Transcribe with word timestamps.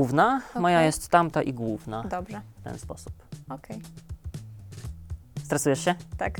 Główna, 0.00 0.40
moja 0.54 0.76
Okej. 0.76 0.86
jest 0.86 1.08
tamta 1.08 1.42
i 1.42 1.52
główna. 1.52 2.02
Dobrze, 2.04 2.40
W 2.60 2.62
ten 2.64 2.78
sposób. 2.78 3.12
okej, 3.48 3.80
Stresujesz 5.44 5.84
się? 5.84 5.94
tak. 6.18 6.34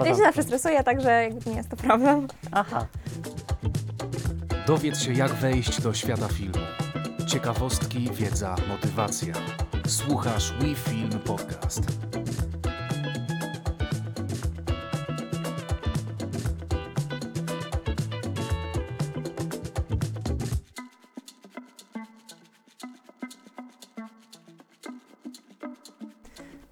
Ja 0.00 0.06
się 0.06 0.14
zawsze 0.16 0.42
stresuję, 0.42 0.84
także 0.84 1.10
jakby 1.22 1.50
nie 1.50 1.56
jest 1.56 1.68
to 1.68 1.76
problem. 1.76 2.26
Aha. 2.52 2.86
Dowiedz 4.66 4.98
się, 5.00 5.12
jak 5.12 5.32
wejść 5.32 5.80
do 5.80 5.94
świata 5.94 6.28
filmu. 6.28 6.58
Ciekawostki, 7.26 8.10
wiedza, 8.10 8.56
motywacja. 8.68 9.34
Słuchasz 9.86 10.52
We 10.52 10.74
Film 10.74 11.10
Podcast. 11.10 11.82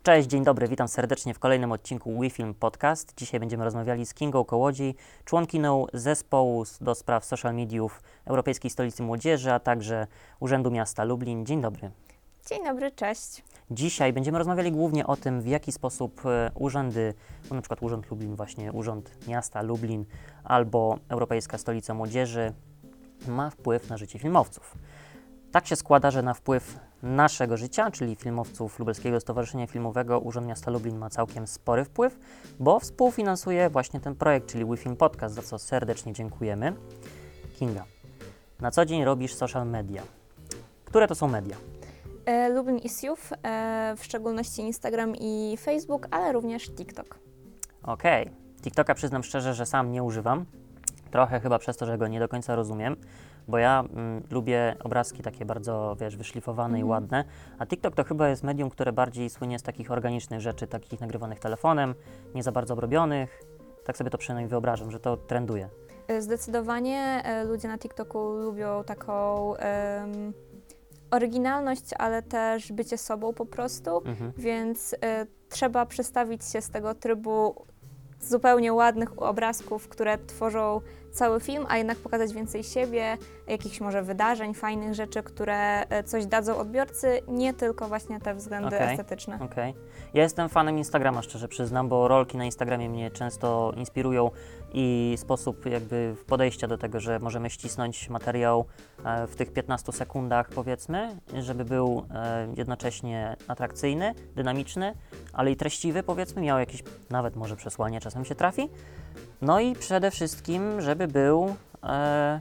Cześć, 0.03 0.29
dzień 0.29 0.45
dobry, 0.45 0.69
witam 0.69 0.89
serdecznie 0.89 1.35
w 1.35 1.39
kolejnym 1.39 1.73
odcinku 1.73 2.21
WeFilm 2.21 2.55
Podcast. 2.55 3.15
Dzisiaj 3.17 3.41
będziemy 3.41 3.65
rozmawiali 3.65 4.07
z 4.07 4.15
Kingą 4.15 4.45
Kołodzi, 4.45 4.95
członkiną 5.25 5.87
zespołu 5.93 6.65
do 6.81 6.95
spraw 6.95 7.25
social 7.25 7.55
mediów 7.55 8.03
Europejskiej 8.25 8.71
Stolicy 8.71 9.03
Młodzieży, 9.03 9.53
a 9.53 9.59
także 9.59 10.07
Urzędu 10.41 10.71
Miasta 10.71 11.05
Lublin. 11.05 11.47
Dzień 11.47 11.61
dobry. 11.61 11.91
Dzień 12.49 12.65
dobry, 12.65 12.93
cześć. 12.93 13.45
Dzisiaj 13.71 14.13
będziemy 14.13 14.39
rozmawiali 14.39 14.73
głównie 14.73 15.07
o 15.07 15.17
tym, 15.17 15.41
w 15.41 15.47
jaki 15.47 15.73
sposób 15.73 16.27
e, 16.27 16.51
urzędy, 16.55 17.15
no 17.51 17.57
na 17.57 17.63
przykład 17.63 17.83
Urząd 17.83 18.11
Lublin, 18.11 18.37
właśnie 18.37 18.73
Urząd 18.73 19.29
Miasta 19.29 19.63
Lublin 19.63 20.05
albo 20.45 20.99
Europejska 21.09 21.59
Stolica 21.59 21.95
Młodzieży 21.95 22.53
ma 23.29 23.51
wpływ 23.51 23.89
na 23.89 23.97
życie 23.97 24.19
filmowców. 24.19 24.75
Tak 25.53 25.67
się 25.67 25.77
składa, 25.77 26.11
że 26.11 26.23
na 26.23 26.35
wpływ 26.35 26.79
naszego 27.03 27.57
życia, 27.57 27.91
czyli 27.91 28.17
filmowców 28.17 28.79
Lubelskiego 28.79 29.21
Stowarzyszenia 29.21 29.67
Filmowego, 29.67 30.21
Urząd 30.21 30.47
Miasta 30.47 30.71
Lublin 30.71 30.99
ma 30.99 31.11
całkiem 31.11 31.47
spory 31.47 31.85
wpływ, 31.85 32.19
bo 32.61 32.81
współfinansuje 32.81 33.71
właśnie 33.71 34.01
ten 34.01 34.15
projekt, 34.15 34.47
czyli 34.47 34.65
WeFilm 34.65 34.97
Podcast, 34.97 35.35
za 35.35 35.43
co 35.43 35.59
serdecznie 35.59 36.13
dziękujemy. 36.13 36.73
Kinga, 37.59 37.85
na 38.61 38.71
co 38.71 38.85
dzień 38.85 39.05
robisz 39.05 39.35
social 39.35 39.67
media. 39.67 40.03
Które 40.85 41.09
to 41.09 41.15
są 41.15 41.29
media? 41.29 41.57
E, 42.27 42.49
Lublin 42.49 42.79
is 42.79 43.03
Youth, 43.03 43.23
e, 43.43 43.95
w 43.97 44.05
szczególności 44.05 44.63
Instagram 44.63 45.13
i 45.21 45.57
Facebook, 45.61 46.07
ale 46.11 46.33
również 46.33 46.71
TikTok. 46.71 47.19
Okej. 47.83 48.31
TikToka 48.63 48.95
przyznam 48.95 49.23
szczerze, 49.23 49.55
że 49.55 49.67
sam 49.67 49.93
nie 49.93 50.03
używam. 50.03 50.47
Trochę 51.11 51.41
chyba 51.41 51.59
przez 51.59 51.77
to, 51.77 51.87
że 51.87 51.99
go 51.99 52.09
nie 52.09 52.21
do 52.21 52.29
końca 52.29 52.55
rozumiem, 52.55 52.97
bo 53.51 53.59
ja 53.59 53.85
mm, 53.93 54.23
lubię 54.31 54.77
obrazki 54.85 55.23
takie 55.23 55.45
bardzo, 55.45 55.97
wiesz, 56.01 56.17
wyszlifowane 56.17 56.79
i 56.79 56.83
Mhm. 56.83 56.91
ładne, 56.91 57.25
a 57.59 57.67
TikTok 57.67 57.95
to 57.95 58.05
chyba 58.05 58.29
jest 58.29 58.43
medium, 58.43 58.71
które 58.71 58.93
bardziej 58.93 59.31
słynie 59.31 59.59
z 59.59 59.63
takich 59.63 59.91
organicznych 59.91 60.41
rzeczy, 60.41 60.67
takich 60.67 61.01
nagrywanych 61.01 61.39
telefonem, 61.39 61.95
nie 62.35 62.43
za 62.43 62.53
bardzo 62.53 62.75
obrobionych. 62.75 63.41
Tak 63.85 63.97
sobie 63.97 64.11
to 64.11 64.19
przynajmniej 64.19 64.49
wyobrażam, 64.49 64.91
że 64.91 65.01
to 65.01 65.17
trenduje. 65.17 65.69
E, 66.09 66.23
Zdecydowanie 66.23 67.23
e, 67.25 67.45
ludzie 67.45 67.69
na 67.69 67.79
TikToku 67.79 68.19
lubią 68.33 68.85
taką 68.85 69.55
em, 69.57 70.33
oryginalność, 71.11 71.85
ale 71.99 72.23
też 72.23 72.73
bycie 72.73 72.99
sobą 72.99 73.33
po 73.33 73.47
prostu, 73.47 74.03
Mhm. 74.05 74.33
więc 74.37 74.95
e, 75.03 75.27
trzeba 75.49 75.87
przestawić 75.87 76.45
się 76.45 76.61
z 76.61 76.71
tego 76.71 76.95
trybu 76.95 77.55
zupełnie 78.21 78.73
ładnych 78.73 79.23
obrazków, 79.23 79.89
które 79.89 80.19
tworzą 80.19 80.81
cały 81.11 81.41
film, 81.41 81.67
a 81.69 81.79
jednak 81.79 81.99
pokazać 81.99 82.33
więcej 82.33 82.65
siebie, 82.65 83.19
jakichś 83.47 83.81
może 83.81 84.03
wydarzeń, 84.03 84.55
fajnych 84.55 84.95
rzeczy, 84.95 85.23
które 85.23 85.89
e, 85.89 86.05
coś 86.05 86.27
dadzą 86.27 86.57
odbiorcy, 86.57 87.21
nie 87.29 87.55
tylko 87.55 87.89
właśnie 87.89 88.21
te 88.21 88.35
względy 88.35 88.77
Okej. 88.77 88.91
estetyczne. 88.91 89.39
Okej. 89.43 89.75
Ja 90.15 90.23
jestem 90.23 90.49
fanem 90.49 90.79
Instagrama, 90.79 91.23
szczerze 91.23 91.49
przyznam, 91.49 91.89
bo 91.89 92.09
rolki 92.09 92.37
na 92.37 92.45
Instagramie 92.45 92.89
mnie 92.89 93.11
często 93.11 93.73
inspirują 93.77 94.31
i 94.73 95.15
sposób 95.19 95.67
jakby 95.67 96.15
podejścia 96.27 96.69
do 96.69 96.79
tego, 96.79 97.01
że 97.01 97.19
możemy 97.19 97.51
ścisnąć 97.51 98.09
materiał 98.09 98.65
e, 99.05 99.27
w 99.27 99.37
tych 99.37 99.53
15 99.53 99.93
sekundach 99.93 100.49
powiedzmy, 100.49 101.17
żeby 101.41 101.65
był 101.65 102.07
e, 102.15 102.49
jednocześnie 102.57 103.37
atrakcyjny, 103.49 104.15
dynamiczny, 104.37 104.95
ale 105.33 105.51
i 105.51 105.57
treściwy 105.57 106.03
powiedzmy, 106.03 106.43
miał 106.43 106.59
jakieś 106.59 106.83
nawet 107.11 107.37
może 107.37 107.57
przesłanie 107.57 108.01
czasem 108.01 108.25
się 108.25 108.35
trafi. 108.35 108.69
No 109.43 109.61
i 109.61 109.75
przede 109.75 110.11
wszystkim, 110.11 110.81
żeby 110.81 111.09
był 111.09 111.55
e, 111.85 112.41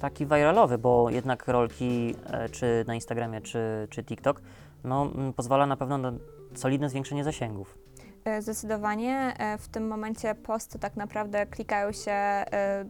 taki 0.00 0.26
viralowy, 0.26 0.78
bo 0.78 1.10
jednak 1.10 1.48
rolki 1.48 2.14
e, 2.32 2.48
czy 2.48 2.84
na 2.86 2.94
Instagramie, 2.94 3.40
czy, 3.40 3.88
czy 3.90 4.04
TikTok 4.04 4.40
no, 4.84 5.02
m, 5.14 5.32
pozwala 5.32 5.66
na 5.66 5.76
pewno 5.76 5.98
na 5.98 6.12
solidne 6.54 6.88
zwiększenie 6.90 7.24
zasięgów. 7.24 7.78
E, 8.24 8.42
Zdecydowanie 8.42 9.34
e, 9.38 9.58
w 9.58 9.68
tym 9.68 9.88
momencie 9.88 10.34
posty 10.34 10.78
tak 10.78 10.96
naprawdę 10.96 11.46
klikają 11.46 11.92
się 11.92 12.10
e, 12.12 12.84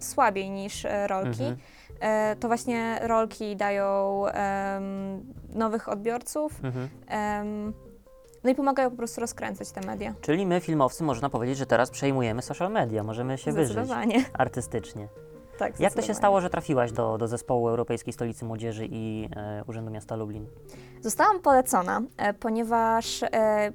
słabiej 0.00 0.50
niż 0.50 0.84
e, 0.84 1.06
rolki. 1.06 1.42
Mhm. 1.44 1.56
E, 2.00 2.36
To 2.36 2.48
właśnie 2.48 2.98
rolki 3.02 3.56
dają 3.56 4.26
em, 4.26 4.82
nowych 5.54 5.88
odbiorców 5.88 6.64
Mhm. 6.64 6.88
em, 7.08 7.72
no 8.44 8.50
i 8.50 8.54
pomagają 8.54 8.90
po 8.90 8.96
prostu 8.96 9.20
rozkręcać 9.20 9.70
te 9.70 9.80
media. 9.86 10.14
Czyli 10.20 10.46
my, 10.46 10.60
filmowcy, 10.60 11.04
można 11.04 11.30
powiedzieć, 11.30 11.58
że 11.58 11.66
teraz 11.66 11.90
przejmujemy 11.90 12.42
social 12.42 12.72
media, 12.72 13.02
możemy 13.02 13.38
się 13.38 13.52
wyżyć 13.52 13.88
artystycznie. 14.32 15.08
Tak, 15.58 15.80
Jak 15.80 15.94
to 15.94 16.02
się 16.02 16.14
stało, 16.14 16.40
że 16.40 16.50
trafiłaś 16.50 16.92
do, 16.92 17.18
do 17.18 17.28
zespołu 17.28 17.68
Europejskiej 17.68 18.12
Stolicy 18.12 18.44
Młodzieży 18.44 18.86
i 18.90 19.28
e, 19.36 19.64
Urzędu 19.66 19.90
Miasta 19.90 20.16
Lublin? 20.16 20.46
Zostałam 21.00 21.40
polecona, 21.40 22.02
e, 22.16 22.34
ponieważ 22.34 23.22
e, 23.22 23.28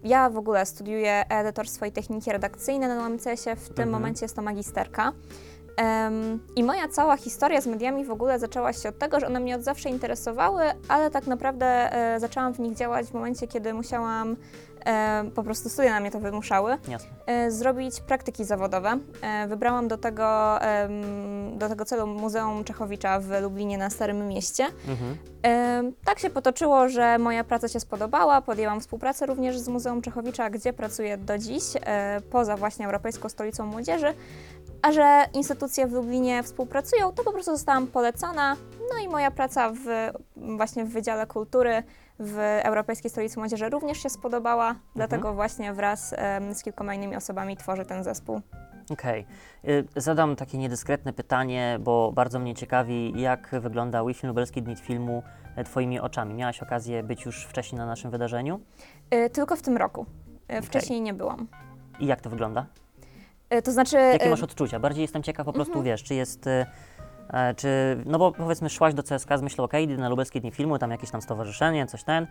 ja 0.04 0.30
w 0.30 0.38
ogóle 0.38 0.66
studiuję 0.66 1.24
edytorstwo 1.30 1.86
i 1.86 1.92
techniki 1.92 2.32
redakcyjne 2.32 2.88
na 2.96 3.08
UMCS-ie, 3.08 3.56
w 3.56 3.64
tym 3.70 3.72
Mhm. 3.84 3.90
momencie 3.90 4.26
jest 4.26 4.36
to 4.36 4.42
magisterka. 4.42 5.12
I 6.56 6.64
moja 6.64 6.88
cała 6.88 7.18
historia 7.18 7.62
z 7.62 7.68
mediami 7.68 8.06
w 8.06 8.12
ogóle 8.12 8.40
zaczęła 8.40 8.74
się 8.74 8.90
od 8.90 8.98
tego, 8.98 9.20
że 9.20 9.28
one 9.28 9.40
mnie 9.40 9.56
od 9.56 9.64
zawsze 9.64 9.90
interesowały, 9.90 10.64
ale 10.88 11.12
tak 11.12 11.28
naprawdę 11.28 11.66
e, 11.66 12.20
zaczęłam 12.20 12.54
w 12.54 12.60
nich 12.60 12.76
działać 12.76 13.08
w 13.08 13.14
momencie, 13.14 13.48
kiedy 13.48 13.74
musiałam, 13.74 14.36
e, 14.86 15.24
po 15.36 15.44
prostu 15.44 15.70
studia 15.70 15.92
na 15.92 16.00
mnie 16.00 16.12
to 16.12 16.20
wymuszały, 16.20 16.78
Jasne. 16.88 17.10
e, 17.26 17.52
zrobić 17.52 18.02
praktyki 18.02 18.46
zawodowe. 18.46 19.00
Wybrałam 19.48 19.88
do 19.88 19.98
tego, 19.98 20.60
do 21.52 21.70
tego 21.70 21.86
celu 21.86 22.08
Muzeum 22.08 22.64
Czechowicza 22.64 23.20
w 23.20 23.42
Lublinie 23.42 23.78
na 23.78 23.90
Starym 23.90 24.28
Mieście. 24.28 24.66
Mhm. 24.88 25.18
Tak 26.06 26.20
się 26.20 26.30
potoczyło, 26.30 26.90
że 26.90 27.18
moja 27.18 27.44
praca 27.44 27.68
się 27.68 27.80
spodobała. 27.80 28.42
Podjęłam 28.42 28.82
współpracę 28.82 29.26
również 29.26 29.58
z 29.58 29.68
Muzeum 29.68 30.02
Czechowicza, 30.02 30.50
gdzie 30.50 30.74
pracuję 30.74 31.18
do 31.18 31.38
dziś, 31.38 31.64
poza 32.30 32.58
właśnie 32.58 32.86
Europejską 32.86 33.30
Stolicą 33.30 33.66
Młodzieży. 33.66 34.14
A 34.86 34.92
że 34.92 35.26
instytucje 35.34 35.88
w 35.88 35.92
Lublinie 35.92 36.44
współpracują, 36.44 37.12
to 37.12 37.24
po 37.24 37.32
prostu 37.32 37.52
zostałam 37.52 37.88
polecona. 37.88 38.56
No 38.94 39.04
i 39.04 39.08
moja 39.08 39.32
praca 39.32 39.70
w, 39.72 39.78
właśnie 40.58 40.86
w 40.86 40.90
Wydziale 40.90 41.28
Kultury 41.28 41.84
w 42.20 42.38
Europejskiej 42.64 43.12
Stolicy 43.12 43.40
Młodzieży 43.40 43.70
również 43.70 44.04
się 44.04 44.10
spodobała, 44.10 44.76
dlatego 44.96 45.34
właśnie 45.34 45.74
wraz 45.74 46.14
em, 46.18 46.56
z 46.56 46.64
kilkoma 46.64 46.94
innymi 46.94 47.16
osobami 47.16 47.58
tworzę 47.58 47.86
ten 47.86 48.04
zespół. 48.04 48.42
Okej. 48.90 49.26
Y, 49.68 49.86
Zadam 49.96 50.36
takie 50.36 50.58
niedyskretne 50.58 51.14
pytanie, 51.14 51.78
bo 51.82 52.12
bardzo 52.12 52.40
mnie 52.40 52.56
ciekawi, 52.56 53.22
jak 53.22 53.50
wygląda 53.62 54.04
WeFilm 54.04 54.28
Lubelski 54.30 54.62
Dni 54.62 54.76
Filmu 54.76 55.24
e, 55.56 55.64
Twoimi 55.64 56.00
oczami. 56.00 56.34
Miałaś 56.34 56.64
okazję 56.64 57.04
być 57.04 57.26
już 57.26 57.46
wcześniej 57.46 57.80
na 57.80 57.86
naszym 57.86 58.12
wydarzeniu 58.12 58.60
E, 59.10 59.30
Tylko 59.30 59.56
w 59.56 59.62
tym 59.62 59.78
roku. 59.78 60.06
E, 60.48 60.62
Wcześniej 60.62 61.02
nie 61.02 61.14
byłam. 61.14 61.48
i 62.00 62.06
jak 62.06 62.22
to 62.22 62.30
wygląda? 62.30 62.66
E, 63.50 63.62
To 63.62 63.72
znaczy... 63.72 63.96
Jakie 63.98 64.26
e, 64.26 64.30
masz 64.30 64.44
odczucia? 64.44 64.80
Bardziej 64.80 65.02
jestem 65.02 65.24
ciekaw 65.24 65.46
po 65.46 65.54
prostu, 65.54 65.72
Mhm. 65.74 65.86
wiesz, 65.86 66.04
czy 66.04 66.16
jest, 66.16 66.48
e, 66.48 66.66
czy, 67.56 67.68
no 68.06 68.20
bo 68.20 68.32
powiedzmy 68.32 68.70
szłaś 68.70 68.94
do 68.94 69.04
CSK 69.04 69.38
z 69.38 69.42
myślą, 69.42 69.64
okej, 69.64 69.84
idę 69.86 69.98
na 69.98 70.10
Lubelskie 70.10 70.42
Dni 70.42 70.52
Filmu, 70.52 70.78
tam 70.80 70.92
jakieś 70.92 71.12
tam 71.12 71.22
stowarzyszenie, 71.22 71.86
coś 71.88 72.04
ten 72.04 72.28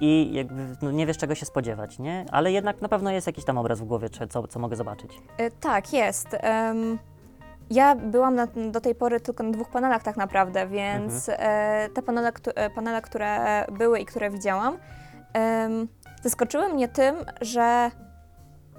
i 0.00 0.30
jakby 0.34 0.66
no, 0.82 0.90
nie 0.90 1.06
wiesz 1.06 1.18
czego 1.18 1.34
się 1.34 1.46
spodziewać, 1.46 1.98
nie? 1.98 2.24
Ale 2.32 2.52
jednak 2.52 2.80
na 2.80 2.88
pewno 2.88 3.10
jest 3.10 3.26
jakiś 3.26 3.44
tam 3.44 3.58
obraz 3.58 3.80
w 3.80 3.84
głowie, 3.84 4.10
czy, 4.10 4.26
co, 4.28 4.48
co 4.48 4.58
mogę 4.58 4.76
zobaczyć. 4.76 5.18
E, 5.38 5.50
Tak, 5.50 5.92
jest. 5.92 6.28
Em, 6.40 6.98
Ja 7.70 7.94
byłam 7.94 8.34
na, 8.34 8.46
do 8.70 8.80
tej 8.80 8.94
pory 8.94 9.20
tylko 9.20 9.42
na 9.42 9.50
dwóch 9.50 9.68
panelach 9.70 10.02
tak 10.02 10.16
naprawdę, 10.16 10.66
więc 10.66 11.28
e, 11.28 11.88
te 11.94 12.02
panele, 12.02 12.32
panele, 12.74 13.02
które 13.02 13.64
były 13.72 13.98
i 14.00 14.04
które 14.06 14.30
widziałam, 14.30 14.78
em, 15.32 15.88
zaskoczyły 16.22 16.68
mnie 16.68 16.88
tym, 16.88 17.16
że 17.40 17.90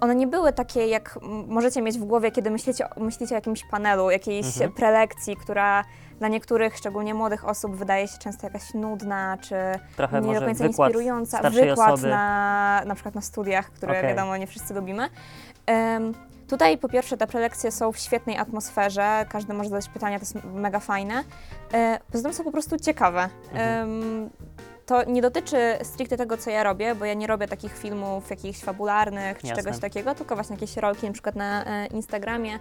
one 0.02 0.14
nie 0.14 0.26
były 0.26 0.52
takie, 0.52 0.86
jak 0.86 1.18
możecie 1.48 1.82
mieć 1.82 1.98
w 1.98 2.04
głowie, 2.04 2.30
kiedy 2.30 2.50
myślicie, 2.50 2.90
o- 2.90 3.00
myślicie 3.00 3.34
o 3.34 3.38
jakimś 3.38 3.64
panelu, 3.70 4.10
jakiejś 4.10 4.46
Mhm. 4.46 4.72
prelekcji, 4.72 5.36
która 5.36 5.84
dla 6.18 6.28
niektórych, 6.28 6.76
szczególnie 6.76 7.14
młodych 7.14 7.48
osób, 7.48 7.76
wydaje 7.76 8.08
się 8.08 8.18
często 8.18 8.46
jakaś 8.46 8.74
nudna, 8.74 9.38
czy 9.40 9.54
Trochę 9.96 10.20
nie 10.20 10.34
do 10.40 10.46
końca 10.46 10.66
inspirująca. 10.66 11.50
Wykład 11.50 11.92
osoby. 11.92 12.08
na, 12.10 12.82
na 12.86 12.94
przykład 12.94 13.14
na 13.14 13.20
studiach, 13.20 13.70
które 13.70 13.98
Okej. 13.98 14.08
wiadomo 14.08 14.36
nie 14.36 14.46
wszyscy 14.46 14.74
lubimy. 14.74 15.08
Em, 15.66 16.14
Tutaj 16.48 16.78
po 16.78 16.88
pierwsze 16.88 17.16
te 17.16 17.26
prelekcje 17.26 17.70
są 17.72 17.92
w 17.92 17.98
świetnej 17.98 18.36
atmosferze, 18.38 19.26
każdy 19.28 19.54
może 19.54 19.68
zadać 19.68 19.88
pytania, 19.88 20.18
to 20.18 20.22
jest 20.22 20.34
mega 20.54 20.80
fajne. 20.80 21.24
E, 21.74 21.98
Poza 22.12 22.22
tym 22.24 22.32
są 22.32 22.44
po 22.44 22.52
prostu 22.52 22.76
ciekawe. 22.78 23.28
Mhm. 23.52 23.90
Em, 23.90 24.30
To 24.92 25.04
nie 25.04 25.22
dotyczy 25.22 25.56
stricte 25.82 26.16
tego, 26.16 26.36
co 26.36 26.50
ja 26.50 26.62
robię, 26.62 26.94
bo 26.94 27.04
ja 27.04 27.14
nie 27.14 27.26
robię 27.26 27.48
takich 27.48 27.78
filmów 27.78 28.30
jakichś 28.30 28.60
fabularnych 28.60 29.38
czy 29.38 29.46
Jasne. 29.46 29.62
czegoś 29.62 29.80
takiego, 29.80 30.14
tylko 30.14 30.34
właśnie 30.34 30.54
jakieś 30.56 30.76
rolki 30.76 31.06
na 31.06 31.12
przykład 31.12 31.36
na 31.36 31.64
e, 31.64 31.86
Instagramie 31.86 32.58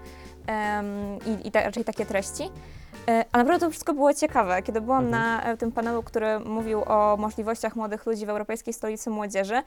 em, 0.47 0.85
i, 1.25 1.47
i 1.47 1.51
ta, 1.51 1.63
raczej 1.63 1.83
takie 1.83 2.05
treści. 2.05 2.49
E, 3.07 3.25
A 3.31 3.37
naprawdę 3.37 3.65
to 3.65 3.71
wszystko 3.71 3.93
było 3.93 4.13
ciekawe. 4.13 4.61
Kiedy 4.61 4.81
byłam 4.81 5.05
Mhm. 5.05 5.23
na 5.23 5.43
e, 5.43 5.57
tym 5.57 5.71
panelu, 5.71 6.03
który 6.03 6.39
mówił 6.39 6.83
o 6.87 7.17
możliwościach 7.17 7.75
młodych 7.75 8.05
ludzi 8.05 8.25
w 8.25 8.29
Europejskiej 8.29 8.73
Stolicy 8.73 9.09
Młodzieży 9.09 9.61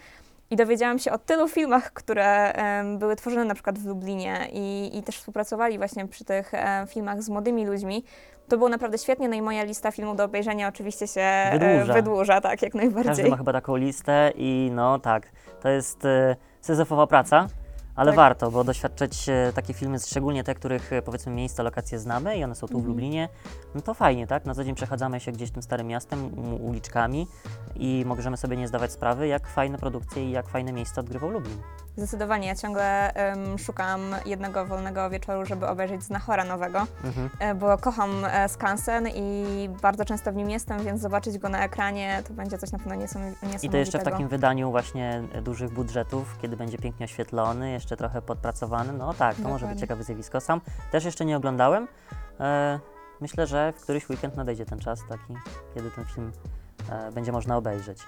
i 0.50 0.56
dowiedziałam 0.56 0.99
się 0.99 1.12
o 1.12 1.19
tylu 1.19 1.49
filmach, 1.49 1.93
które 1.93 2.52
em, 2.52 2.99
były 2.99 3.17
tworzone 3.17 3.44
na 3.44 3.55
przykład 3.55 3.78
w 3.78 3.87
Lublinie 3.87 4.49
i, 4.52 4.90
i 4.99 5.02
też 5.02 5.19
współpracowali 5.19 5.78
właśnie 5.78 6.08
przy 6.08 6.25
tych 6.25 6.55
e, 6.55 6.87
filmach 6.88 7.22
z 7.22 7.28
młodymi 7.28 7.67
ludźmi, 7.67 8.05
to 8.49 8.56
było 8.58 8.69
naprawdę 8.69 8.99
świetnie, 8.99 9.29
no 9.29 9.35
i 9.35 9.43
moja 9.43 9.64
lista 9.64 9.91
filmów 9.91 10.17
do 10.17 10.25
obejrzenia 10.25 10.69
oczywiście 10.69 11.06
się 11.08 11.20
e, 11.20 11.58
Wydłuża. 11.58 11.94
wydłuża 11.94 12.41
tak, 12.41 12.62
jak 12.62 12.73
Każdy 12.73 12.87
najbardziej. 12.87 13.31
ma 13.31 13.37
chyba 13.37 13.52
taką 13.52 13.76
listę 13.76 14.32
i 14.37 14.70
no 14.75 14.99
tak, 14.99 15.32
to 15.62 15.69
jest 15.69 16.05
e, 16.05 16.37
syzyfowa 16.61 17.06
praca, 17.06 17.46
ale 17.96 18.11
Tak. 18.11 18.17
warto, 18.17 18.50
bo 18.50 18.64
doświadczyć 18.64 19.29
e, 19.29 19.52
takie 19.55 19.75
filmy, 19.75 19.99
szczególnie 19.99 20.44
te, 20.44 20.55
których 20.55 20.93
e, 20.93 21.02
powiedzmy 21.02 21.32
miejsca, 21.32 21.62
lokacje 21.62 21.99
znamy 21.99 22.37
i 22.37 22.44
one 22.44 22.55
są 22.55 22.67
tu 22.67 22.73
w 22.73 22.76
Mhm. 22.76 22.88
Lublinie, 22.88 23.29
no 23.75 23.81
to 23.81 23.94
fajnie, 23.94 24.26
tak? 24.26 24.44
Na 24.44 24.55
co 24.55 24.64
dzień 24.64 24.75
przechadzamy 24.75 25.20
się 25.20 25.32
gdzieś 25.32 25.50
tym 25.50 25.62
starym 25.62 25.87
miastem, 25.87 26.19
m, 26.38 26.55
uliczkami 26.67 27.26
i 27.76 28.02
możemy 28.06 28.37
sobie 28.37 28.56
nie 28.56 28.69
zdawać 28.69 28.93
sprawy, 28.93 29.26
jak 29.26 29.46
fajne 29.49 29.79
produkcje 29.79 30.25
i 30.25 30.31
jak 30.31 30.49
fajne 30.49 30.73
miejsca 30.73 31.00
odgrywał 31.00 31.31
Lublin. 31.31 31.58
Zdecydowanie, 31.96 32.49
ja 32.49 32.55
ciągle 32.55 33.14
em, 33.14 33.58
szukam 33.58 34.00
jednego 34.26 34.67
wolnego 34.67 35.11
wieczoru, 35.11 35.44
żeby 35.46 35.67
obejrzeć 35.69 36.02
Znachora 36.02 36.44
nowego, 36.44 36.87
Mhm. 37.05 37.31
e, 37.38 37.55
bo 37.55 37.79
kocham 37.79 38.25
e, 38.25 38.49
Skansen 38.49 39.08
i 39.08 39.69
bardzo 39.82 40.05
często 40.05 40.32
w 40.32 40.35
nim 40.37 40.50
jestem, 40.50 40.85
więc 40.85 41.00
zobaczyć 41.00 41.38
go 41.38 41.49
na 41.49 41.64
ekranie 41.64 42.23
to 42.29 42.35
będzie 42.35 42.58
coś 42.58 42.73
na 42.73 42.79
pewno 42.79 42.94
niesamowitego. 42.94 43.56
I 43.62 43.70
to 43.70 43.76
jeszcze 43.76 43.99
w 43.99 44.02
takim 44.02 44.29
wydaniu 44.29 44.70
właśnie 44.70 45.23
e, 45.32 45.43
dużych 45.43 45.70
budżetów, 45.73 46.38
kiedy 46.43 46.56
będzie 46.56 46.79
pięknie 46.79 47.05
oświetlony, 47.05 47.70
jeszcze 47.70 47.96
trochę 47.96 48.23
podpracowany. 48.23 48.93
No 48.93 49.14
tak, 49.14 49.37
to 49.37 49.43
może 49.43 49.52
być 49.52 49.61
Dokładnie. 49.61 49.81
ciekawe 49.81 50.05
zjawisko. 50.05 50.41
Sam 50.41 50.61
też 50.93 51.05
jeszcze 51.05 51.25
nie 51.25 51.37
oglądałem. 51.37 51.88
E, 52.41 52.81
myślę, 53.20 53.46
że 53.46 53.73
w 53.76 53.81
któryś 53.82 54.11
weekend 54.11 54.37
nadejdzie 54.37 54.67
ten 54.67 54.79
czas 54.79 55.00
taki, 55.08 55.35
kiedy 55.75 55.91
ten 55.91 56.05
film 56.05 56.32
e, 56.91 57.12
będzie 57.12 57.32
można 57.32 57.56
obejrzeć. 57.56 57.99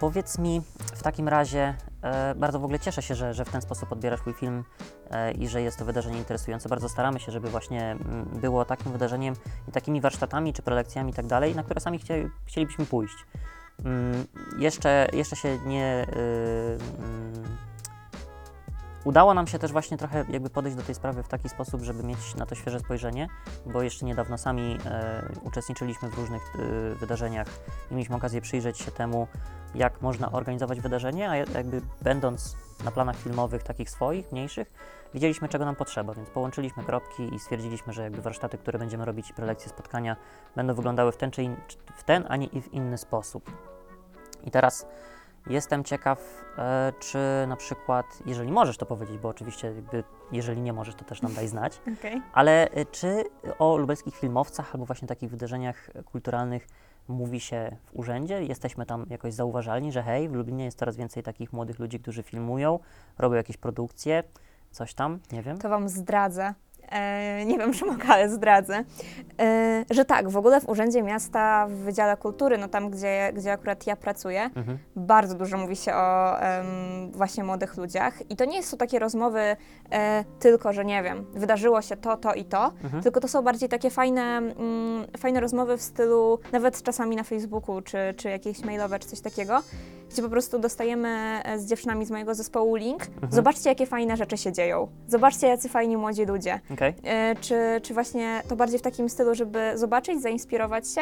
Powiedz 0.00 0.38
mi 0.38 0.62
w 0.94 1.02
takim 1.02 1.28
razie, 1.28 1.74
e, 2.02 2.34
bardzo 2.34 2.58
w 2.58 2.64
ogóle 2.64 2.80
cieszę 2.80 3.02
się, 3.02 3.14
że, 3.14 3.34
że 3.34 3.44
w 3.44 3.50
ten 3.50 3.62
sposób 3.62 3.92
odbierasz 3.92 4.26
mój 4.26 4.34
film 4.34 4.64
e, 5.10 5.32
i 5.32 5.48
że 5.48 5.62
jest 5.62 5.78
to 5.78 5.84
wydarzenie 5.84 6.18
interesujące. 6.18 6.68
Bardzo 6.68 6.88
staramy 6.88 7.20
się, 7.20 7.32
żeby 7.32 7.50
właśnie 7.50 7.90
mm, 7.90 8.24
było 8.40 8.64
takim 8.64 8.92
wydarzeniem 8.92 9.34
i 9.68 9.72
takimi 9.72 10.00
warsztatami 10.00 10.52
czy 10.52 10.62
prelekcjami 10.62 11.10
i 11.10 11.14
tak 11.14 11.26
dalej, 11.26 11.54
na 11.54 11.62
które 11.62 11.80
sami 11.80 11.98
chcie, 11.98 12.30
chcielibyśmy 12.44 12.86
pójść. 12.86 13.16
Mm, 13.84 14.26
jeszcze, 14.58 15.08
jeszcze 15.12 15.36
się 15.36 15.58
nie. 15.66 16.06
y, 16.08 16.78
mm, 16.98 17.67
udało 19.08 19.34
nam 19.34 19.46
się 19.46 19.58
też 19.58 19.72
właśnie 19.72 19.96
trochę 19.96 20.24
jakby 20.28 20.50
podejść 20.50 20.76
do 20.76 20.82
tej 20.82 20.94
sprawy 20.94 21.22
w 21.22 21.28
taki 21.28 21.48
sposób, 21.48 21.82
żeby 21.82 22.02
mieć 22.02 22.34
na 22.34 22.46
to 22.46 22.54
świeże 22.54 22.80
spojrzenie, 22.80 23.28
bo 23.66 23.82
jeszcze 23.82 24.06
niedawno 24.06 24.38
sami 24.38 24.78
e, 24.86 25.28
uczestniczyliśmy 25.42 26.10
w 26.10 26.14
różnych 26.14 26.42
y, 26.56 26.94
wydarzeniach 26.94 27.46
i 27.90 27.94
mieliśmy 27.94 28.16
okazję 28.16 28.40
przyjrzeć 28.40 28.78
się 28.78 28.90
temu, 28.90 29.26
jak 29.74 30.02
można 30.02 30.32
organizować 30.32 30.80
wydarzenie, 30.80 31.30
a 31.30 31.36
jakby 31.36 31.82
będąc 32.02 32.56
na 32.84 32.90
planach 32.90 33.16
filmowych 33.16 33.62
takich 33.62 33.90
swoich, 33.90 34.32
mniejszych, 34.32 34.72
wiedzieliśmy 35.14 35.48
czego 35.48 35.64
nam 35.64 35.76
potrzeba, 35.76 36.14
więc 36.14 36.30
połączyliśmy 36.30 36.84
kropki 36.84 37.34
i 37.34 37.38
stwierdziliśmy, 37.38 37.92
że 37.92 38.02
jakby 38.02 38.22
warsztaty, 38.22 38.58
które 38.58 38.78
będziemy 38.78 39.04
robić 39.04 39.32
prelekcje, 39.32 39.68
spotkania 39.68 40.16
będą 40.56 40.74
wyglądały 40.74 41.12
w 41.12 41.16
ten, 41.16 41.30
czy 41.30 41.42
in, 41.42 41.56
w 41.96 42.04
ten, 42.04 42.24
a 42.28 42.36
nie 42.36 42.48
w 42.48 42.74
inny 42.74 42.98
sposób. 42.98 43.50
I 44.44 44.50
teraz 44.50 44.86
jestem 45.48 45.84
ciekaw, 45.84 46.44
e, 46.58 46.92
czy 47.00 47.18
na 47.48 47.56
przykład, 47.56 48.06
jeżeli 48.26 48.52
możesz 48.52 48.76
to 48.76 48.86
powiedzieć, 48.86 49.18
bo 49.18 49.28
oczywiście 49.28 49.72
jeżeli 50.32 50.60
nie 50.60 50.72
możesz, 50.72 50.94
to 50.94 51.04
też 51.04 51.22
nam 51.22 51.34
daj 51.34 51.48
znać, 51.48 51.80
Okej. 51.98 52.22
ale 52.32 52.70
e, 52.70 52.84
czy 52.84 53.24
o 53.58 53.76
lubelskich 53.76 54.16
filmowcach 54.16 54.74
albo 54.74 54.86
właśnie 54.86 55.08
takich 55.08 55.30
wydarzeniach 55.30 55.90
kulturalnych 56.04 56.68
mówi 57.08 57.40
się 57.40 57.76
w 57.84 57.98
urzędzie? 57.98 58.42
Jesteśmy 58.42 58.86
tam 58.86 59.06
jakoś 59.10 59.34
zauważalni, 59.34 59.92
że 59.92 60.02
hej, 60.02 60.28
w 60.28 60.32
Lublinie 60.32 60.64
jest 60.64 60.78
coraz 60.78 60.96
więcej 60.96 61.22
takich 61.22 61.52
młodych 61.52 61.78
ludzi, 61.78 62.00
którzy 62.00 62.22
filmują, 62.22 62.78
robią 63.18 63.36
jakieś 63.36 63.56
produkcje, 63.56 64.22
coś 64.70 64.94
tam, 64.94 65.18
nie 65.32 65.42
wiem. 65.42 65.58
To 65.58 65.68
Wam 65.68 65.88
zdradzę. 65.88 66.54
E, 66.92 67.44
nie 67.44 67.58
wiem, 67.58 67.72
czy 67.76 67.84
mogę, 67.86 68.04
ale 68.08 68.28
zdradzę. 68.30 68.84
E, 69.40 69.84
że 69.90 70.04
tak, 70.04 70.28
w 70.28 70.36
ogóle 70.36 70.60
w 70.60 70.68
Urzędzie 70.68 71.02
Miasta, 71.02 71.66
w 71.66 71.72
Wydziale 71.72 72.16
Kultury, 72.16 72.58
no 72.58 72.68
tam, 72.68 72.90
gdzie, 72.90 73.32
gdzie 73.34 73.52
akurat 73.52 73.86
ja 73.86 73.96
pracuję, 73.96 74.50
Mhm. 74.56 74.78
bardzo 74.96 75.34
dużo 75.34 75.58
mówi 75.58 75.76
się 75.76 75.94
o 75.94 76.40
em, 76.40 76.66
właśnie 77.12 77.44
młodych 77.44 77.76
ludziach. 77.76 78.30
I 78.30 78.36
to 78.36 78.44
nie 78.44 78.62
są 78.62 78.76
takie 78.76 78.98
rozmowy 78.98 79.56
e, 79.92 80.24
tylko, 80.38 80.72
że 80.72 80.84
nie 80.84 81.02
wiem, 81.02 81.24
wydarzyło 81.34 81.82
się 81.82 81.96
to, 81.96 82.16
to 82.16 82.34
i 82.34 82.44
to, 82.44 82.72
Mhm. 82.84 83.02
tylko 83.02 83.20
to 83.20 83.28
są 83.28 83.42
bardziej 83.42 83.68
takie 83.68 83.90
fajne, 83.90 84.22
mm, 84.22 85.06
fajne 85.18 85.40
rozmowy 85.40 85.76
w 85.76 85.82
stylu, 85.82 86.38
nawet 86.52 86.82
czasami 86.82 87.16
na 87.16 87.22
Facebooku, 87.22 87.80
czy, 87.82 87.98
czy 88.16 88.28
jakieś 88.30 88.64
mailowe, 88.64 88.98
czy 88.98 89.08
coś 89.08 89.20
takiego, 89.20 89.62
gdzie 90.10 90.22
po 90.22 90.28
prostu 90.28 90.58
dostajemy 90.58 91.08
e, 91.44 91.58
z 91.58 91.66
dziewczynami 91.66 92.06
z 92.06 92.10
mojego 92.10 92.34
zespołu 92.34 92.74
link. 92.76 93.02
Mhm. 93.06 93.32
Zobaczcie, 93.32 93.68
jakie 93.70 93.86
fajne 93.86 94.16
rzeczy 94.16 94.36
się 94.36 94.52
dzieją. 94.52 94.88
Zobaczcie, 95.08 95.46
jacy 95.46 95.68
fajni 95.68 95.96
młodzi 95.96 96.24
ludzie. 96.24 96.60
Okej. 96.78 96.94
E, 97.04 97.34
czy, 97.40 97.80
czy 97.82 97.94
właśnie 97.94 98.42
to 98.48 98.56
bardziej 98.56 98.78
w 98.78 98.82
takim 98.82 99.08
stylu, 99.08 99.34
żeby 99.34 99.72
zobaczyć, 99.74 100.22
zainspirować 100.22 100.88
się, 100.88 101.00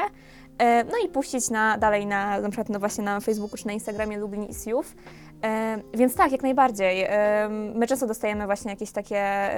e, 0.58 0.84
no 0.84 0.92
i 1.04 1.08
puścić 1.08 1.50
na, 1.50 1.78
dalej 1.78 2.06
na, 2.06 2.40
na 2.40 2.48
przykład 2.48 2.68
no 2.68 2.78
właśnie 2.78 3.04
na 3.04 3.20
Facebooku 3.20 3.56
czy 3.56 3.66
na 3.66 3.72
Instagramie 3.72 4.18
Lublin 4.18 4.44
is 4.44 4.66
Youth. 4.66 4.88
E, 5.44 5.78
więc 5.94 6.14
tak, 6.14 6.32
jak 6.32 6.42
najbardziej. 6.42 7.08
My 7.74 7.86
często 7.86 8.06
dostajemy 8.06 8.46
właśnie 8.46 8.70
jakieś 8.70 8.90
takie, 8.90 9.50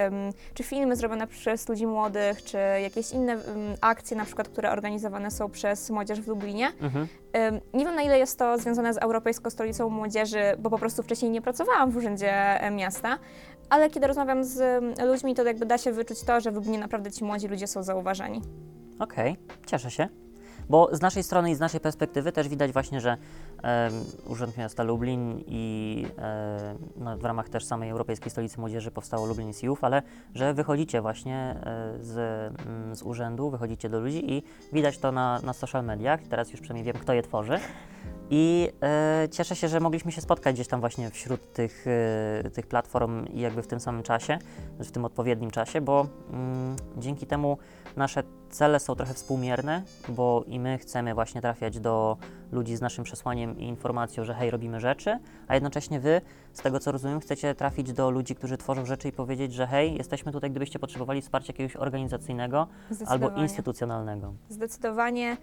czy 0.53 0.63
filmy 0.63 0.95
zrobione 0.95 1.27
przez 1.27 1.69
ludzi 1.69 1.87
młodych, 1.87 2.43
czy 2.43 2.57
jakieś 2.81 3.11
inne 3.11 3.37
akcje 3.81 4.17
na 4.17 4.25
przykład, 4.25 4.49
które 4.49 4.71
organizowane 4.71 5.31
są 5.31 5.49
przez 5.49 5.89
młodzież 5.89 6.21
w 6.21 6.27
Lublinie. 6.27 6.71
Mhm. 6.81 7.07
Nie 7.73 7.85
wiem, 7.85 7.95
na 7.95 8.01
ile 8.01 8.19
jest 8.19 8.39
to 8.39 8.57
związane 8.57 8.93
z 8.93 8.97
Europejską 8.97 9.49
Stolicą 9.49 9.89
Młodzieży, 9.89 10.41
bo 10.59 10.69
po 10.69 10.77
prostu 10.77 11.03
wcześniej 11.03 11.31
nie 11.31 11.41
pracowałam 11.41 11.91
w 11.91 11.97
Urzędzie 11.97 12.59
Miasta, 12.71 13.17
ale 13.69 13.89
kiedy 13.89 14.07
rozmawiam 14.07 14.43
z 14.43 14.83
ludźmi, 15.07 15.35
to 15.35 15.43
jakby 15.43 15.65
da 15.65 15.77
się 15.77 15.91
wyczuć 15.91 16.23
to, 16.23 16.41
że 16.41 16.51
w 16.51 16.55
Lublinie 16.55 16.79
naprawdę 16.79 17.11
ci 17.11 17.23
młodzi 17.23 17.47
ludzie 17.47 17.67
są 17.67 17.83
zauważani. 17.83 18.41
Okej, 18.99 19.37
cieszę 19.65 19.91
się. 19.91 20.09
Bo 20.69 20.89
z 20.91 21.01
naszej 21.01 21.23
strony 21.23 21.51
i 21.51 21.55
z 21.55 21.59
naszej 21.59 21.79
perspektywy 21.79 22.31
też 22.31 22.47
widać 22.47 22.71
właśnie, 22.71 23.01
że 23.01 23.17
em, 23.63 23.93
Urząd 24.27 24.57
Miasta 24.57 24.83
Lublin 24.83 25.43
i 25.47 26.05
e, 26.17 26.75
no, 26.97 27.17
w 27.17 27.25
ramach 27.25 27.49
też 27.49 27.65
samej 27.65 27.89
Europejskiej 27.89 28.31
Stolicy 28.31 28.59
Młodzieży 28.59 28.91
powstało 28.91 29.25
Lublin 29.25 29.49
is 29.49 29.63
Youth, 29.63 29.83
ale 29.83 30.01
że 30.35 30.53
wychodzicie 30.53 31.01
właśnie 31.01 31.35
e, 31.35 31.93
z, 32.01 32.17
mm, 32.67 32.95
z 32.95 33.03
urzędu, 33.03 33.49
wychodzicie 33.49 33.89
do 33.89 33.99
ludzi 33.99 34.33
i 34.33 34.43
widać 34.73 34.97
to 34.97 35.11
na, 35.11 35.39
na 35.43 35.53
social 35.53 35.85
mediach. 35.85 36.19
Teraz 36.29 36.51
już 36.51 36.61
przynajmniej 36.61 36.93
wiem, 36.93 37.01
kto 37.01 37.13
je 37.13 37.21
tworzy. 37.21 37.59
I 38.29 38.69
e, 38.83 39.27
cieszę 39.31 39.55
się, 39.55 39.67
że 39.67 39.79
mogliśmy 39.79 40.11
się 40.11 40.21
spotkać 40.21 40.55
gdzieś 40.55 40.67
tam 40.67 40.79
właśnie 40.79 41.09
wśród 41.09 41.53
tych, 41.53 41.85
e, 41.87 42.49
tych 42.49 42.67
platform 42.67 43.25
i 43.27 43.39
jakby 43.39 43.61
w 43.61 43.67
tym 43.67 43.79
samym 43.79 44.03
czasie, 44.03 44.39
w 44.79 44.91
tym 44.91 45.05
odpowiednim 45.05 45.51
czasie, 45.51 45.81
bo 45.81 46.07
mm, 46.33 46.75
dzięki 46.97 47.27
temu 47.27 47.57
nasze 47.95 48.23
cele 48.49 48.79
są 48.79 48.95
trochę 48.95 49.13
współmierne, 49.13 49.83
bo 50.09 50.43
i 50.47 50.59
my 50.59 50.77
chcemy 50.77 51.13
właśnie 51.13 51.41
trafiać 51.41 51.79
do 51.79 52.17
ludzi 52.51 52.75
z 52.75 52.81
naszym 52.81 53.03
przesłaniem 53.03 53.59
i 53.59 53.63
informacją, 53.63 54.25
że 54.25 54.33
hej, 54.33 54.51
robimy 54.51 54.79
rzeczy, 54.79 55.19
a 55.47 55.53
jednocześnie 55.53 55.99
wy, 55.99 56.21
z 56.53 56.61
tego 56.61 56.79
co 56.79 56.91
rozumiem, 56.91 57.19
chcecie 57.19 57.55
trafić 57.55 57.93
do 57.93 58.09
ludzi, 58.09 58.35
którzy 58.35 58.57
tworzą 58.57 58.85
rzeczy 58.85 59.07
i 59.07 59.11
powiedzieć, 59.11 59.53
że 59.53 59.67
hej, 59.67 59.95
jesteśmy 59.95 60.31
tutaj, 60.31 60.51
gdybyście 60.51 60.79
potrzebowali 60.79 61.21
wsparcia 61.21 61.53
jakiegoś 61.53 61.75
organizacyjnego 61.75 62.67
albo 63.07 63.29
instytucjonalnego. 63.29 64.33
Zdecydowanie. 64.49 65.37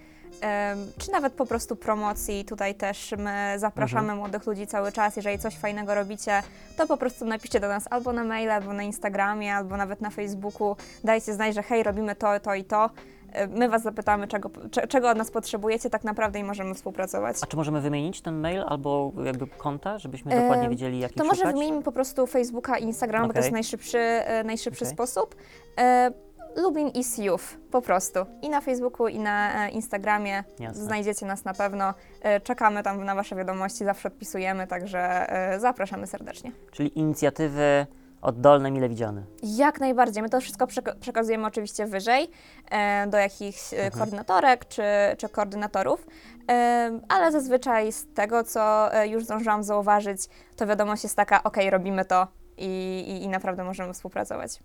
Czy 0.98 1.12
nawet 1.12 1.32
po 1.32 1.46
prostu 1.46 1.76
promocji. 1.76 2.44
Tutaj 2.44 2.74
też 2.74 3.14
my 3.18 3.54
zapraszamy 3.58 4.00
Mhm. 4.02 4.18
młodych 4.18 4.46
ludzi 4.46 4.66
cały 4.66 4.92
czas. 4.92 5.16
Jeżeli 5.16 5.38
coś 5.38 5.56
fajnego 5.56 5.94
robicie, 5.94 6.42
to 6.76 6.86
po 6.86 6.96
prostu 6.96 7.24
napiszcie 7.24 7.60
do 7.60 7.68
nas 7.68 7.84
albo 7.90 8.12
na 8.12 8.24
maile, 8.24 8.50
albo 8.50 8.72
na 8.72 8.82
Instagramie, 8.82 9.54
albo 9.54 9.76
nawet 9.76 10.00
na 10.00 10.10
Facebooku. 10.10 10.76
Dajcie 11.04 11.34
znać, 11.34 11.54
że 11.54 11.62
hej, 11.62 11.82
robimy 11.82 12.16
to, 12.16 12.40
to 12.40 12.54
i 12.54 12.64
to. 12.64 12.90
E, 13.36 13.46
My 13.46 13.68
Was 13.68 13.82
zapytamy, 13.82 14.28
czego, 14.28 14.50
cze- 14.70 14.86
czego 14.86 15.10
od 15.10 15.18
nas 15.18 15.30
potrzebujecie 15.30 15.90
tak 15.90 16.04
naprawdę 16.04 16.38
i 16.38 16.44
możemy 16.44 16.74
współpracować. 16.74 17.36
A 17.42 17.46
czy 17.46 17.56
możemy 17.56 17.80
wymienić 17.80 18.20
ten 18.20 18.40
mail 18.40 18.62
albo 18.66 19.12
jakby 19.24 19.46
konta, 19.46 19.98
żebyśmy 19.98 20.32
Em, 20.32 20.40
dokładnie 20.42 20.68
wiedzieli, 20.68 20.98
jakich 20.98 21.16
To 21.16 21.24
może 21.24 21.36
szukać? 21.36 21.54
wymieńmy 21.54 21.82
po 21.82 21.92
prostu 21.92 22.26
Facebooka 22.26 22.78
i 22.78 22.82
Instagrama, 22.84 23.26
bo 23.26 23.32
to 23.32 23.38
jest 23.38 23.52
najszybszy, 23.52 23.98
e, 23.98 24.44
najszybszy 24.44 24.84
Okej. 24.84 24.94
sposób. 24.94 25.34
E, 25.78 26.10
Lublin 26.56 26.88
is 26.88 27.18
Youth, 27.18 27.44
po 27.70 27.82
prostu. 27.82 28.20
I 28.42 28.48
na 28.48 28.60
Facebooku, 28.60 29.08
i 29.08 29.18
na 29.18 29.66
e, 29.66 29.70
Instagramie 29.70 30.44
Jasne. 30.60 30.84
znajdziecie 30.84 31.26
nas 31.26 31.44
na 31.44 31.54
pewno. 31.54 31.94
E, 32.22 32.40
czekamy 32.40 32.82
tam 32.82 33.04
na 33.04 33.14
Wasze 33.14 33.36
wiadomości, 33.36 33.84
zawsze 33.84 34.08
odpisujemy, 34.08 34.66
także 34.66 34.98
e, 35.30 35.60
zapraszamy 35.60 36.06
serdecznie. 36.06 36.52
Czyli 36.72 36.98
inicjatywy 36.98 37.86
oddolne, 38.26 38.70
mile 38.70 38.88
widziane. 38.88 39.22
Jak 39.42 39.80
najbardziej. 39.80 40.22
My 40.22 40.28
to 40.28 40.40
wszystko 40.40 40.66
przeka- 40.66 40.98
przekazujemy 41.00 41.46
oczywiście 41.46 41.86
wyżej 41.86 42.30
e, 42.70 43.06
do 43.06 43.18
jakichś 43.18 43.72
e, 43.74 43.76
Mhm. 43.76 43.92
koordynatorek 43.92 44.68
czy, 44.68 44.82
czy 45.18 45.28
koordynatorów, 45.28 46.06
e, 46.50 47.00
ale 47.08 47.32
zazwyczaj 47.32 47.92
z 47.92 48.06
tego, 48.14 48.44
co 48.44 48.90
już 49.04 49.24
zdążyłam 49.24 49.62
zauważyć, 49.62 50.20
to 50.56 50.66
wiadomość 50.66 51.02
jest 51.02 51.16
taka, 51.16 51.42
ok, 51.42 51.56
robimy 51.70 52.04
to 52.04 52.26
i, 52.56 53.04
i, 53.08 53.22
i 53.24 53.28
naprawdę 53.28 53.64
możemy 53.64 53.92
współpracować. 53.94 54.62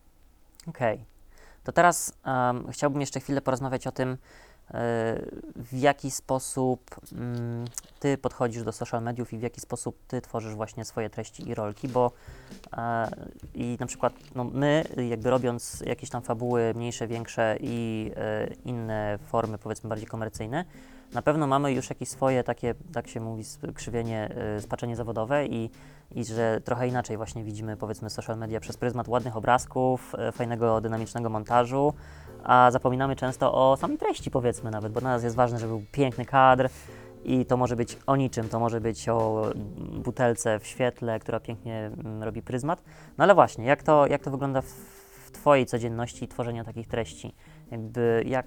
Okej. 0.68 1.06
To 1.64 1.72
teraz 1.72 2.14
em, 2.26 2.68
chciałbym 2.72 3.02
jeszcze 3.02 3.20
chwilę 3.20 3.42
porozmawiać 3.42 3.88
o 3.88 3.92
tym, 3.92 4.18
w 5.56 5.70
jaki 5.74 6.12
sposób 6.12 6.96
mm, 7.12 7.66
ty 8.00 8.18
podchodzisz 8.18 8.64
do 8.64 8.72
social 8.72 9.04
mediów 9.04 9.34
i 9.34 9.38
w 9.38 9.42
jaki 9.42 9.62
sposób 9.62 9.98
ty 10.08 10.22
tworzysz 10.22 10.56
właśnie 10.56 10.86
swoje 10.86 11.10
treści 11.10 11.50
i 11.50 11.56
rolki, 11.56 11.88
bo 11.88 12.12
e, 12.78 13.12
i 13.54 13.78
na 13.80 13.86
przykład 13.86 14.14
no, 14.36 14.44
my, 14.44 14.84
jakby 15.10 15.30
robiąc 15.30 15.84
jakieś 15.86 16.10
tam 16.10 16.22
fabuły 16.22 16.74
mniejsze, 16.76 17.08
większe 17.08 17.58
i 17.60 18.12
e, 18.16 18.48
inne 18.66 19.20
formy, 19.28 19.58
powiedzmy 19.58 19.90
bardziej 19.90 20.08
komercyjne, 20.08 20.66
na 21.14 21.22
pewno 21.22 21.48
mamy 21.48 21.74
już 21.74 21.90
jakieś 21.90 22.10
swoje 22.10 22.44
takie, 22.44 22.76
tak 22.94 23.08
się 23.08 23.20
mówi, 23.20 23.44
krzywienie, 23.76 24.36
e, 24.58 24.62
spaczenie 24.62 24.96
zawodowe 24.96 25.46
i, 25.46 25.70
i 26.12 26.26
że 26.26 26.62
trochę 26.66 26.88
inaczej 26.88 27.18
właśnie 27.18 27.44
widzimy 27.44 27.78
powiedzmy 27.78 28.10
social 28.10 28.38
media 28.38 28.60
przez 28.60 28.78
pryzmat 28.78 29.08
ładnych 29.08 29.38
obrazków, 29.38 30.14
fajnego, 30.32 30.82
dynamicznego 30.82 31.30
montażu, 31.30 31.94
a 32.44 32.72
zapominamy 32.72 33.16
często 33.16 33.54
o 33.54 33.78
samej 33.78 33.98
treści 33.98 34.32
powiedzmy 34.32 34.72
nawet, 34.72 34.94
bo 34.94 35.00
dla 35.00 35.10
nas 35.10 35.24
jest 35.24 35.36
ważne, 35.36 35.60
żeby 35.60 35.72
był 35.72 35.84
piękny 35.92 36.26
kadr 36.26 36.70
i 37.24 37.46
to 37.46 37.58
może 37.58 37.76
być 37.76 37.98
o 38.08 38.16
niczym, 38.16 38.50
to 38.50 38.60
może 38.60 38.82
być 38.82 39.10
o 39.10 39.46
mm, 39.46 40.02
butelce 40.02 40.60
w 40.60 40.68
świetle, 40.68 41.20
która 41.20 41.40
pięknie 41.40 41.92
mm, 41.98 42.24
robi 42.24 42.42
pryzmat. 42.42 42.84
No 43.18 43.24
ale 43.24 43.36
właśnie, 43.36 43.66
jak 43.66 43.84
to, 43.84 44.08
jak 44.08 44.24
to 44.24 44.32
wygląda 44.32 44.62
w, 44.62 45.02
Twojej 45.32 45.66
codzienności 45.66 46.28
tworzenia 46.28 46.64
takich 46.64 46.88
treści? 46.88 47.36
Jakby 47.72 48.24
jak, 48.28 48.46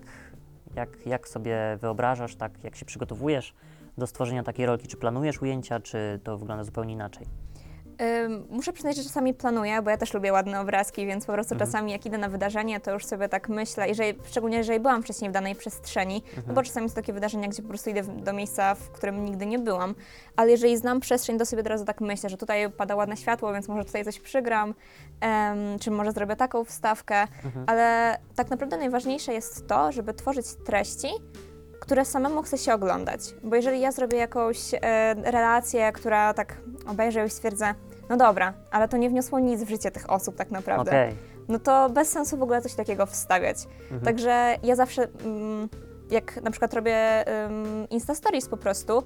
jak, 0.75 1.07
jak 1.07 1.29
sobie 1.29 1.79
wyobrażasz, 1.81 2.37
tak 2.37 2.65
jak 2.65 2.77
się 2.77 2.85
przygotowujesz 2.85 3.55
do 3.99 4.07
stworzenia 4.07 4.43
takiej 4.43 4.67
rolki? 4.67 4.89
Czy 4.89 4.97
planujesz 4.97 5.43
ujęcia, 5.43 5.81
czy 5.81 6.21
to 6.25 6.39
wygląda 6.39 6.65
zupełnie 6.65 6.93
inaczej? 6.93 7.27
Ym, 8.25 8.47
Muszę 8.51 8.73
przyznać, 8.73 8.97
że 8.97 9.03
czasami 9.03 9.35
planuję, 9.35 9.83
bo 9.83 9.91
ja 9.91 9.97
też 9.97 10.15
lubię 10.15 10.33
ładne 10.33 10.61
obrazki, 10.61 11.07
więc 11.07 11.27
po 11.27 11.33
prostu 11.33 11.55
Mhm. 11.55 11.71
czasami 11.71 11.93
jak 11.93 12.07
idę 12.07 12.19
na 12.19 12.29
wydarzenie, 12.29 12.81
to 12.81 12.93
już 12.93 13.05
sobie 13.07 13.29
tak 13.29 13.49
myślę, 13.49 13.89
jeżeli, 13.89 14.19
szczególnie 14.25 14.57
jeżeli 14.57 14.81
byłam 14.81 15.03
wcześniej 15.03 15.31
w 15.31 15.33
danej 15.33 15.55
przestrzeni, 15.55 16.23
no 16.33 16.37
Mhm. 16.39 16.55
bo 16.55 16.63
czasami 16.63 16.89
są 16.89 16.95
takie 16.95 17.13
wydarzenia, 17.13 17.49
gdzie 17.49 17.63
po 17.63 17.69
prostu 17.69 17.91
idę 17.91 18.03
w, 18.03 18.23
do 18.23 18.33
miejsca, 18.33 18.75
w 18.75 18.91
którym 18.91 19.25
nigdy 19.25 19.47
nie 19.47 19.59
byłam, 19.59 19.95
ale 20.37 20.51
jeżeli 20.51 20.77
znam 20.77 21.01
przestrzeń, 21.01 21.39
to 21.39 21.47
sobie 21.47 21.61
od 21.63 21.67
razu 21.69 21.85
tak 21.85 22.01
myślę, 22.01 22.31
że 22.31 22.37
tutaj 22.37 22.71
pada 22.71 22.97
ładne 22.97 23.17
światło, 23.17 23.53
więc 23.53 23.69
może 23.69 23.85
tutaj 23.85 24.05
coś 24.05 24.21
przygram, 24.21 24.75
czy 25.81 25.91
może 25.91 26.13
zrobię 26.13 26.37
taką 26.37 26.65
wstawkę, 26.65 27.21
Mhm. 27.45 27.65
ale 27.69 28.19
tak 28.37 28.51
naprawdę 28.51 28.77
najważniejsze 28.77 29.33
jest 29.33 29.67
to, 29.67 29.93
żeby 29.93 30.15
tworzyć 30.15 30.47
treści, 30.67 31.09
które 31.85 32.05
samemu 32.05 32.43
chce 32.43 32.59
się 32.59 32.75
oglądać. 32.75 33.21
Bo 33.43 33.57
jeżeli 33.57 33.81
ja 33.81 33.93
zrobię 33.93 34.19
jakąś 34.19 34.75
e, 34.75 34.79
relację, 35.15 35.93
która 35.93 36.35
tak 36.35 36.57
obejrzę 36.87 37.27
i 37.27 37.31
stwierdzę, 37.31 37.75
no 38.09 38.17
dobra, 38.17 38.55
ale 38.71 38.89
to 38.89 38.97
nie 38.97 39.11
wniosło 39.11 39.39
nic 39.39 39.63
w 39.63 39.69
życie 39.69 39.91
tych 39.91 40.11
osób 40.11 40.37
tak 40.37 40.51
naprawdę, 40.51 40.91
Okej. 40.91 41.15
no 41.49 41.59
to 41.59 41.91
bez 41.91 42.09
sensu 42.09 42.37
w 42.37 42.43
ogóle 42.43 42.63
coś 42.63 42.75
takiego 42.75 43.07
wstawiać. 43.07 43.57
Mhm. 43.83 44.01
Także 44.01 44.57
ja 44.63 44.77
zawsze, 44.77 45.09
mm, 45.25 45.69
jak 46.11 46.43
na 46.43 46.51
przykład 46.51 46.75
robię 46.75 47.25
um, 47.27 47.89
Insta 47.91 48.15
Stories 48.15 48.49
po 48.49 48.57
prostu, 48.57 49.03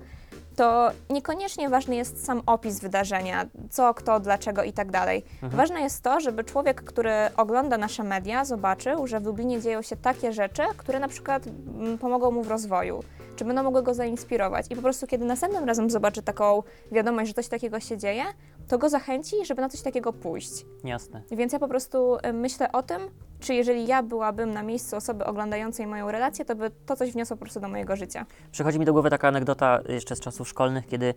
to 0.59 0.91
niekoniecznie 1.11 1.69
ważny 1.69 1.97
jest 1.97 2.25
sam 2.25 2.43
opis 2.47 2.81
wydarzenia, 2.81 3.47
co, 3.71 3.95
kto, 3.95 4.21
dlaczego 4.21 4.63
i 4.63 4.73
tak 4.73 4.91
dalej. 4.91 5.25
Mhm. 5.43 5.57
Ważne 5.57 5.81
jest 5.81 6.03
to, 6.03 6.21
żeby 6.21 6.45
człowiek, 6.45 6.83
który 6.83 7.13
ogląda 7.37 7.79
nasze 7.79 8.03
media, 8.03 8.45
zobaczył, 8.45 9.07
że 9.07 9.21
w 9.21 9.25
Lublinie 9.25 9.61
dzieją 9.61 9.83
się 9.83 9.97
takie 9.97 10.33
rzeczy, 10.33 10.63
które 10.77 10.99
na 11.01 11.09
przykład 11.09 11.47
mm, 11.47 11.99
pomogą 11.99 12.31
mu 12.31 12.43
w 12.43 12.49
rozwoju, 12.49 13.03
czy 13.37 13.45
będą 13.45 13.63
mogły 13.63 13.83
go 13.83 13.95
zainspirować. 13.95 14.67
I 14.71 14.77
po 14.77 14.83
prostu, 14.83 15.07
kiedy 15.07 15.25
następnym 15.25 15.65
razem 15.65 15.91
zobaczy 15.91 16.23
taką 16.23 16.63
wiadomość, 16.93 17.29
że 17.29 17.35
coś 17.35 17.49
takiego 17.49 17.81
się 17.81 17.99
dzieje, 17.99 18.25
to 18.69 18.79
go 18.79 18.89
zachęci, 18.89 19.37
żeby 19.45 19.63
na 19.63 19.69
coś 19.69 19.83
takiego 19.83 20.13
pójść. 20.13 20.67
Jasne. 20.85 21.23
Więc 21.31 21.53
ja 21.53 21.59
po 21.59 21.69
prostu 21.69 22.17
y, 22.17 22.33
myślę 22.33 22.73
o 22.73 22.83
tym, 22.83 23.03
czy 23.41 23.55
jeżeli 23.55 23.87
ja 23.87 24.03
byłabym 24.03 24.51
na 24.51 24.63
miejscu 24.63 24.97
osoby 24.97 25.25
oglądającej 25.25 25.87
moją 25.87 26.11
relację, 26.11 26.45
to 26.45 26.57
by 26.57 26.71
to 26.87 26.97
coś 26.97 27.13
wniosło 27.13 27.37
po 27.37 27.41
prostu 27.41 27.61
do 27.61 27.69
mojego 27.69 27.97
życia. 27.97 28.27
Przychodzi 28.53 28.79
mi 28.79 28.85
do 28.85 28.93
głowy 28.93 29.11
taka 29.11 29.29
anegdota 29.29 29.81
jeszcze 29.89 30.17
z 30.17 30.21
czasów 30.21 30.49
szkolnych, 30.49 30.87
kiedy 30.87 31.15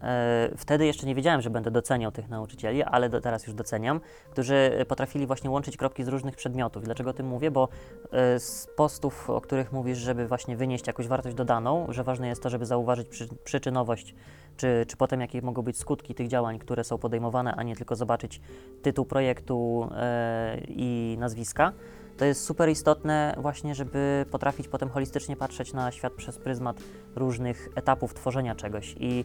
e, 0.00 0.50
wtedy 0.56 0.86
jeszcze 0.86 1.06
nie 1.06 1.14
wiedziałem, 1.14 1.40
że 1.40 1.50
będę 1.50 1.70
doceniał 1.70 2.12
tych 2.12 2.28
nauczycieli, 2.28 2.82
ale 2.82 3.08
do, 3.08 3.20
teraz 3.20 3.46
już 3.46 3.54
doceniam, 3.54 4.00
którzy 4.30 4.84
potrafili 4.88 5.26
właśnie 5.26 5.50
łączyć 5.50 5.76
kropki 5.76 6.04
z 6.04 6.08
różnych 6.08 6.36
przedmiotów. 6.36 6.84
Dlaczego 6.84 7.10
o 7.10 7.12
tym 7.12 7.26
mówię? 7.26 7.50
Bo 7.50 7.68
e, 8.12 8.38
z 8.40 8.68
postów, 8.76 9.30
o 9.30 9.40
których 9.40 9.72
mówisz, 9.72 9.98
żeby 9.98 10.28
właśnie 10.28 10.56
wynieść 10.56 10.86
jakąś 10.86 11.08
wartość 11.08 11.36
dodaną, 11.36 11.86
że 11.88 12.04
ważne 12.04 12.28
jest 12.28 12.42
to, 12.42 12.50
żeby 12.50 12.66
zauważyć 12.66 13.08
przy, 13.08 13.28
przyczynowość, 13.44 14.14
czy, 14.56 14.84
czy 14.88 14.96
potem 14.96 15.20
jakie 15.20 15.42
mogą 15.42 15.62
być 15.62 15.78
skutki 15.78 16.14
tych 16.14 16.28
działań, 16.28 16.58
które 16.58 16.84
są 16.84 16.98
podejmowane, 16.98 17.54
a 17.54 17.62
nie 17.62 17.76
tylko 17.76 17.96
zobaczyć 17.96 18.40
tytuł 18.82 19.04
projektu 19.04 19.88
e, 19.96 20.60
i 20.68 21.16
nazwiska. 21.18 21.72
To 22.16 22.24
jest 22.24 22.44
super 22.44 22.68
istotne 22.68 23.34
właśnie, 23.38 23.74
żeby 23.74 24.26
potrafić 24.30 24.68
potem 24.68 24.88
holistycznie 24.88 25.36
patrzeć 25.36 25.72
na 25.72 25.92
świat 25.92 26.12
przez 26.12 26.38
pryzmat 26.38 26.76
różnych 27.16 27.68
etapów 27.74 28.14
tworzenia 28.14 28.54
czegoś. 28.54 28.94
I 29.00 29.24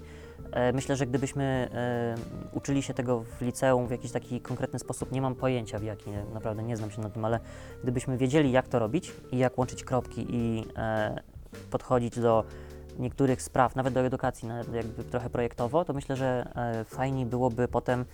e, 0.51 0.73
myślę, 0.73 0.95
że 0.95 1.05
gdybyśmy 1.05 1.69
e, 1.73 2.15
uczyli 2.57 2.81
się 2.81 2.93
tego 2.93 3.23
w 3.23 3.41
liceum 3.41 3.87
w 3.87 3.91
jakiś 3.91 4.11
taki 4.11 4.41
konkretny 4.41 4.79
sposób, 4.79 5.11
nie 5.11 5.21
mam 5.21 5.35
pojęcia 5.35 5.79
w 5.79 5.83
jaki, 5.83 6.11
naprawdę 6.33 6.63
nie 6.63 6.77
znam 6.77 6.91
się 6.91 7.01
na 7.01 7.09
tym, 7.09 7.25
ale 7.25 7.39
gdybyśmy 7.83 8.17
wiedzieli, 8.17 8.51
jak 8.51 8.67
to 8.67 8.79
robić 8.79 9.13
i 9.31 9.37
jak 9.37 9.57
łączyć 9.57 9.83
kropki 9.83 10.25
i 10.29 10.65
e, 10.77 11.21
podchodzić 11.71 12.19
do 12.19 12.43
niektórych 12.99 13.41
spraw, 13.41 13.75
nawet 13.75 13.93
do 13.93 13.99
edukacji, 13.99 14.49
jakby 14.73 15.03
trochę 15.03 15.29
projektowo, 15.29 15.85
to 15.85 15.93
myślę, 15.93 16.15
że 16.15 16.51
e, 16.55 16.85
fajniej 16.85 17.25
byłoby 17.25 17.67
potem 17.67 18.05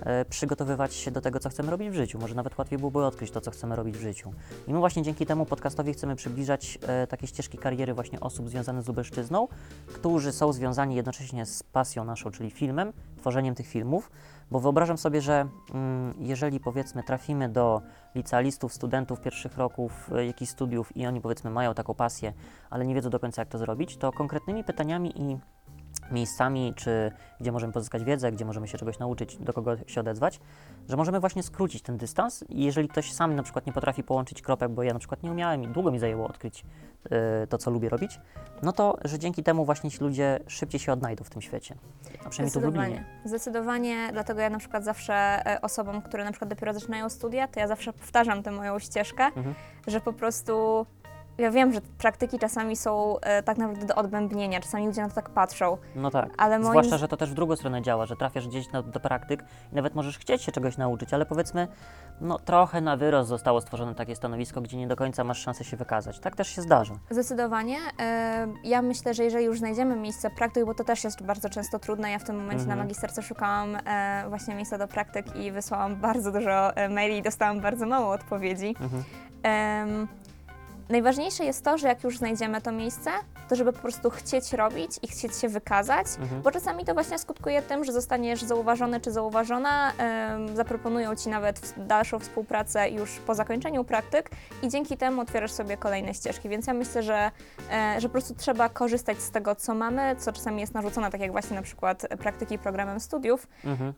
e, 0.00 0.24
przygotowywać 0.24 0.94
się 0.94 1.10
do 1.10 1.20
tego, 1.20 1.40
co 1.40 1.48
chcemy 1.48 1.70
robić 1.70 1.90
w 1.90 1.94
życiu. 1.94 2.18
Może 2.18 2.34
nawet 2.34 2.58
łatwiej 2.58 2.78
byłoby 2.78 3.04
odkryć 3.04 3.30
to, 3.30 3.40
co 3.40 3.50
chcemy 3.50 3.76
robić 3.76 3.96
w 3.96 4.00
życiu. 4.00 4.32
I 4.68 4.72
my 4.72 4.78
właśnie 4.78 5.02
dzięki 5.02 5.26
temu 5.26 5.46
podcastowi 5.46 5.92
chcemy 5.92 6.16
przybliżać 6.16 6.78
e, 6.86 7.06
takie 7.06 7.26
ścieżki 7.26 7.58
kariery 7.58 7.94
właśnie 7.94 8.20
osób 8.20 8.48
związanych 8.48 8.84
z 8.84 8.88
Lubelszczyzną, 8.88 9.48
którzy 9.86 10.32
są 10.32 10.52
związani 10.52 10.94
jednocześnie 10.94 11.46
z 11.46 11.62
pasją 11.62 12.04
naszą, 12.04 12.30
czyli 12.30 12.50
filmem, 12.50 12.92
tworzeniem 13.20 13.54
tych 13.54 13.66
filmów, 13.66 14.10
bo 14.52 14.60
wyobrażam 14.60 14.98
sobie, 14.98 15.20
że 15.20 15.48
mm, 15.74 16.14
jeżeli 16.18 16.60
powiedzmy 16.60 17.02
trafimy 17.02 17.48
do 17.48 17.82
licealistów, 18.14 18.72
studentów 18.72 19.20
pierwszych 19.20 19.56
roków 19.56 20.10
e, 20.12 20.26
jakichś 20.26 20.50
studiów 20.50 20.96
i 20.96 21.06
oni 21.06 21.20
powiedzmy 21.20 21.50
mają 21.50 21.74
taką 21.74 21.94
pasję, 21.94 22.32
ale 22.70 22.86
nie 22.86 22.94
wiedzą 22.94 23.10
do 23.10 23.20
końca 23.20 23.42
jak 23.42 23.48
to 23.48 23.58
zrobić, 23.58 23.96
to 23.96 24.12
konkretnymi 24.12 24.64
pytaniami 24.64 25.20
i 25.20 25.38
miejscami, 26.10 26.74
czy 26.76 27.12
gdzie 27.40 27.52
możemy 27.52 27.72
pozyskać 27.72 28.04
wiedzę, 28.04 28.32
gdzie 28.32 28.44
możemy 28.44 28.68
się 28.68 28.78
czegoś 28.78 28.98
nauczyć, 28.98 29.36
do 29.36 29.52
kogo 29.52 29.76
się 29.86 30.00
odezwać, 30.00 30.40
że 30.88 30.96
możemy 30.96 31.20
właśnie 31.20 31.42
skrócić 31.42 31.82
ten 31.82 31.96
dystans 31.96 32.44
i 32.48 32.64
jeżeli 32.64 32.88
ktoś 32.88 33.12
sam 33.12 33.36
na 33.36 33.42
przykład 33.42 33.66
nie 33.66 33.72
potrafi 33.72 34.02
połączyć 34.02 34.42
kropek, 34.42 34.70
bo 34.70 34.82
ja 34.82 34.92
na 34.92 34.98
przykład 34.98 35.22
nie 35.22 35.30
umiałem 35.30 35.62
i 35.62 35.68
długo 35.68 35.90
mi 35.90 35.98
zajęło 35.98 36.28
odkryć 36.28 36.64
e, 37.10 37.46
to, 37.46 37.58
co 37.58 37.70
lubię 37.70 37.88
robić, 37.88 38.20
no 38.62 38.72
to, 38.72 38.98
że 39.04 39.18
dzięki 39.18 39.42
temu 39.42 39.64
właśnie 39.64 39.90
ci 39.90 39.98
ludzie 40.00 40.40
szybciej 40.46 40.80
się 40.80 40.92
odnajdą 40.92 41.24
w 41.24 41.30
tym 41.30 41.42
świecie. 41.42 41.74
A 42.26 42.28
przynajmniej 42.28 42.52
tu 42.52 42.60
w 42.60 42.62
Lublinie. 42.62 42.86
Zdecydowanie. 42.86 43.04
Zdecydowanie, 43.24 44.08
dlatego 44.12 44.40
ja 44.40 44.50
na 44.50 44.58
przykład 44.58 44.84
zawsze 44.84 45.14
e, 45.46 45.60
osobom, 45.60 46.02
które 46.02 46.24
na 46.24 46.30
przykład 46.30 46.50
dopiero 46.50 46.74
zaczynają 46.74 47.08
studia, 47.08 47.48
to 47.48 47.60
ja 47.60 47.68
zawsze 47.68 47.92
powtarzam 47.92 48.42
tę 48.42 48.50
moją 48.50 48.78
ścieżkę, 48.78 49.24
Mhm. 49.24 49.54
że 49.86 50.00
po 50.00 50.12
prostu 50.12 50.86
ja 51.38 51.50
wiem, 51.50 51.72
że 51.72 51.80
praktyki 51.98 52.38
czasami 52.38 52.76
są 52.76 53.20
e, 53.20 53.42
tak 53.42 53.58
naprawdę 53.58 53.86
do 53.86 53.94
odbębnienia, 53.94 54.60
czasami 54.60 54.86
ludzie 54.86 55.02
na 55.02 55.08
to 55.08 55.14
tak 55.14 55.30
patrzą, 55.30 55.78
No 55.96 56.10
tak. 56.10 56.28
ale 56.38 56.58
moim 56.58 56.70
Zwłaszcza, 56.70 56.98
że 56.98 57.08
to 57.08 57.16
też 57.16 57.30
w 57.30 57.34
drugą 57.34 57.56
stronę 57.56 57.82
działa, 57.82 58.06
że 58.06 58.16
trafiasz 58.16 58.48
gdzieś 58.48 58.72
na, 58.72 58.82
do 58.82 59.00
praktyk 59.00 59.44
i 59.72 59.74
nawet 59.74 59.94
możesz 59.94 60.18
chcieć 60.18 60.42
się 60.42 60.52
czegoś 60.52 60.76
nauczyć, 60.76 61.14
ale 61.14 61.26
powiedzmy, 61.26 61.68
no 62.20 62.38
trochę 62.38 62.80
na 62.80 62.96
wyrost 62.96 63.28
zostało 63.28 63.60
stworzone 63.60 63.94
takie 63.94 64.16
stanowisko, 64.16 64.60
gdzie 64.60 64.76
nie 64.76 64.86
do 64.88 64.96
końca 64.96 65.24
masz 65.24 65.38
szansę 65.38 65.64
się 65.64 65.76
wykazać. 65.76 66.18
Tak 66.20 66.36
też 66.36 66.48
się 66.48 66.62
zdarza. 66.62 66.94
Zdecydowanie. 67.10 67.76
E, 68.00 68.46
Ja 68.64 68.82
myślę, 68.82 69.14
że 69.14 69.24
jeżeli 69.24 69.44
już 69.44 69.58
znajdziemy 69.58 69.96
miejsce 69.96 70.30
praktyk, 70.30 70.64
bo 70.64 70.74
to 70.74 70.84
też 70.84 71.04
jest 71.04 71.22
bardzo 71.22 71.48
często 71.48 71.78
trudne, 71.78 72.10
ja 72.10 72.18
w 72.18 72.24
tym 72.24 72.36
momencie 72.36 72.62
Mhm. 72.62 72.78
na 72.78 72.84
magisterce 72.84 73.22
szukałam 73.22 73.76
e, 73.86 74.24
właśnie 74.28 74.54
miejsca 74.54 74.78
do 74.78 74.88
praktyk 74.88 75.36
i 75.36 75.52
wysłałam 75.52 75.96
bardzo 75.96 76.32
dużo 76.32 76.76
e, 76.76 76.88
maili 76.88 77.18
i 77.18 77.22
dostałam 77.22 77.60
bardzo 77.60 77.86
mało 77.86 78.12
odpowiedzi. 78.12 78.74
Mhm. 78.80 79.04
Em, 79.42 80.08
Najważniejsze 80.96 81.44
jest 81.44 81.64
to, 81.64 81.78
że 81.78 81.88
jak 81.88 82.04
już 82.04 82.18
znajdziemy 82.18 82.60
to 82.60 82.72
miejsce, 82.72 83.10
to 83.48 83.56
żeby 83.56 83.72
po 83.72 83.78
prostu 83.78 84.10
chcieć 84.10 84.52
robić 84.52 84.90
i 85.02 85.08
chcieć 85.08 85.36
się 85.36 85.48
wykazać, 85.48 86.06
Mhm. 86.20 86.42
bo 86.42 86.50
czasami 86.50 86.84
to 86.84 86.94
właśnie 86.94 87.18
skutkuje 87.18 87.62
tym, 87.62 87.84
że 87.84 87.92
zostaniesz 87.92 88.42
zauważony 88.42 89.00
czy 89.00 89.10
zauważona, 89.12 89.92
em, 89.98 90.56
zaproponują 90.56 91.16
ci 91.16 91.28
nawet 91.28 91.74
dalszą 91.76 92.18
współpracę 92.18 92.90
już 92.90 93.10
po 93.18 93.34
zakończeniu 93.34 93.84
praktyk 93.84 94.30
i 94.62 94.68
dzięki 94.68 94.96
temu 94.96 95.20
otwierasz 95.20 95.50
sobie 95.52 95.76
kolejne 95.76 96.14
ścieżki. 96.14 96.48
Więc 96.48 96.66
ja 96.66 96.72
myślę, 96.74 97.02
że, 97.02 97.30
e, 97.72 98.00
że 98.00 98.08
po 98.08 98.12
prostu 98.12 98.34
trzeba 98.34 98.68
korzystać 98.68 99.18
z 99.18 99.30
tego, 99.30 99.54
co 99.54 99.74
mamy, 99.74 100.16
co 100.18 100.32
czasami 100.32 100.60
jest 100.60 100.74
narzucone, 100.74 101.10
tak 101.10 101.20
jak 101.20 101.32
właśnie 101.32 101.56
na 101.56 101.62
przykład 101.62 102.06
praktyki 102.18 102.58
programem 102.58 103.00
studiów, 103.00 103.46
Mhm. 103.64 103.92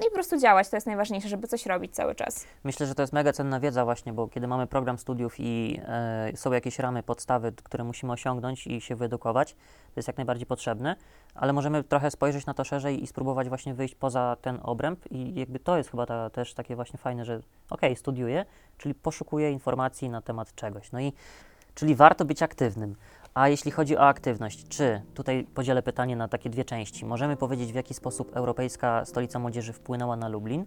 no 0.00 0.06
i 0.06 0.08
po 0.08 0.14
prostu 0.14 0.38
działać. 0.38 0.68
To 0.68 0.76
jest 0.76 0.86
najważniejsze, 0.86 1.28
żeby 1.28 1.48
coś 1.48 1.66
robić 1.66 1.94
cały 1.94 2.14
czas. 2.14 2.44
Myślę, 2.64 2.86
że 2.86 2.94
to 2.94 3.02
jest 3.02 3.12
mega 3.12 3.32
cenna 3.32 3.60
wiedza 3.60 3.84
właśnie, 3.84 4.12
bo 4.12 4.28
kiedy 4.28 4.46
mamy 4.48 4.66
program 4.66 4.98
studiów 4.98 5.34
i 5.38 5.80
e, 5.88 6.23
są 6.34 6.52
jakieś 6.52 6.78
ramy, 6.78 7.02
podstawy, 7.02 7.52
które 7.52 7.84
musimy 7.84 8.12
osiągnąć 8.12 8.66
i 8.66 8.80
się 8.80 8.96
wyedukować, 8.96 9.52
to 9.54 9.92
jest 9.96 10.08
jak 10.08 10.16
najbardziej 10.16 10.46
potrzebne, 10.46 10.96
ale 11.34 11.52
możemy 11.52 11.84
trochę 11.84 12.10
spojrzeć 12.10 12.46
na 12.46 12.54
to 12.54 12.64
szerzej 12.64 13.02
i 13.02 13.06
spróbować 13.06 13.48
właśnie 13.48 13.74
wyjść 13.74 13.94
poza 13.94 14.36
ten 14.42 14.58
obręb 14.62 15.12
i 15.12 15.34
jakby 15.34 15.58
to 15.58 15.76
jest 15.76 15.90
chyba 15.90 16.06
ta, 16.06 16.30
też 16.30 16.54
takie 16.54 16.76
właśnie 16.76 16.98
fajne, 16.98 17.24
że 17.24 17.40
okej, 17.70 17.96
studiuję, 17.96 18.44
czyli 18.78 18.94
poszukuję 18.94 19.50
informacji 19.50 20.08
na 20.08 20.22
temat 20.22 20.54
czegoś. 20.54 20.92
No 20.92 21.00
i 21.00 21.12
czyli 21.74 21.94
warto 21.94 22.24
być 22.24 22.42
aktywnym. 22.42 22.96
A 23.34 23.48
jeśli 23.48 23.70
chodzi 23.70 23.96
o 23.96 24.08
aktywność, 24.08 24.68
czy 24.68 25.02
tutaj 25.14 25.46
podzielę 25.54 25.82
pytanie 25.82 26.16
na 26.16 26.28
takie 26.28 26.50
dwie 26.50 26.64
części. 26.64 27.06
Możemy 27.06 27.36
powiedzieć, 27.36 27.72
w 27.72 27.74
jaki 27.74 27.94
sposób 27.94 28.36
Europejska 28.36 29.04
Stolica 29.04 29.38
Młodzieży 29.38 29.72
wpłynęła 29.72 30.16
na 30.16 30.28
Lublin 30.28 30.66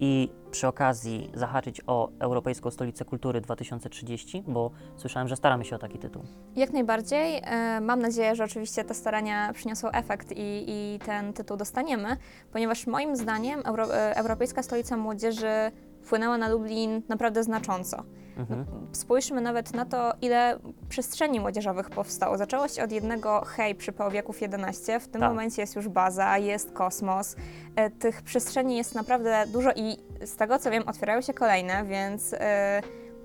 i 0.00 0.28
przy 0.50 0.66
okazji 0.68 1.30
zahaczyć 1.34 1.80
o 1.86 2.10
Europejską 2.18 2.70
Stolicę 2.70 3.04
Kultury 3.04 3.40
2030, 3.40 4.44
bo 4.46 4.70
słyszałem, 4.96 5.28
że 5.28 5.36
staramy 5.36 5.64
się 5.64 5.76
o 5.76 5.78
taki 5.78 5.98
tytuł. 5.98 6.22
Jak 6.56 6.72
najbardziej. 6.72 7.42
E, 7.44 7.80
Mam 7.80 8.00
nadzieję, 8.00 8.34
że 8.36 8.44
oczywiście 8.44 8.84
te 8.84 8.94
starania 8.94 9.52
przyniosą 9.52 9.90
efekt 9.90 10.32
i, 10.32 10.64
i 10.68 10.98
ten 11.06 11.32
tytuł 11.32 11.56
dostaniemy, 11.56 12.16
ponieważ 12.52 12.86
moim 12.86 13.16
zdaniem 13.16 13.60
Euro, 13.64 13.96
e, 13.96 14.16
Europejska 14.16 14.62
Stolica 14.62 14.96
Młodzieży 14.96 15.72
wpłynęła 16.02 16.38
na 16.38 16.48
Lublin 16.48 17.02
naprawdę 17.08 17.42
znacząco. 17.44 18.04
Mhm. 18.38 18.66
Spójrzmy 18.92 19.40
nawet 19.40 19.74
na 19.74 19.84
to, 19.84 20.12
ile 20.22 20.58
przestrzeni 20.88 21.40
młodzieżowych 21.40 21.90
powstało. 21.90 22.38
Zaczęło 22.38 22.68
się 22.68 22.84
od 22.84 22.92
jednego 22.92 23.40
hej 23.46 23.74
przy 23.74 23.92
Połowieków 23.92 24.40
11, 24.42 25.00
w 25.00 25.08
tym 25.08 25.20
Tak. 25.20 25.30
momencie 25.30 25.62
jest 25.62 25.76
już 25.76 25.88
baza, 25.88 26.38
jest 26.38 26.72
kosmos. 26.72 27.36
E, 27.76 27.90
Tych 27.90 28.22
przestrzeni 28.22 28.76
jest 28.76 28.94
naprawdę 28.94 29.44
dużo 29.46 29.70
i 29.76 29.96
z 30.26 30.36
tego 30.36 30.58
co 30.58 30.70
wiem, 30.70 30.82
otwierają 30.88 31.20
się 31.20 31.34
kolejne, 31.34 31.84
więc 31.84 32.32
e, 32.38 32.80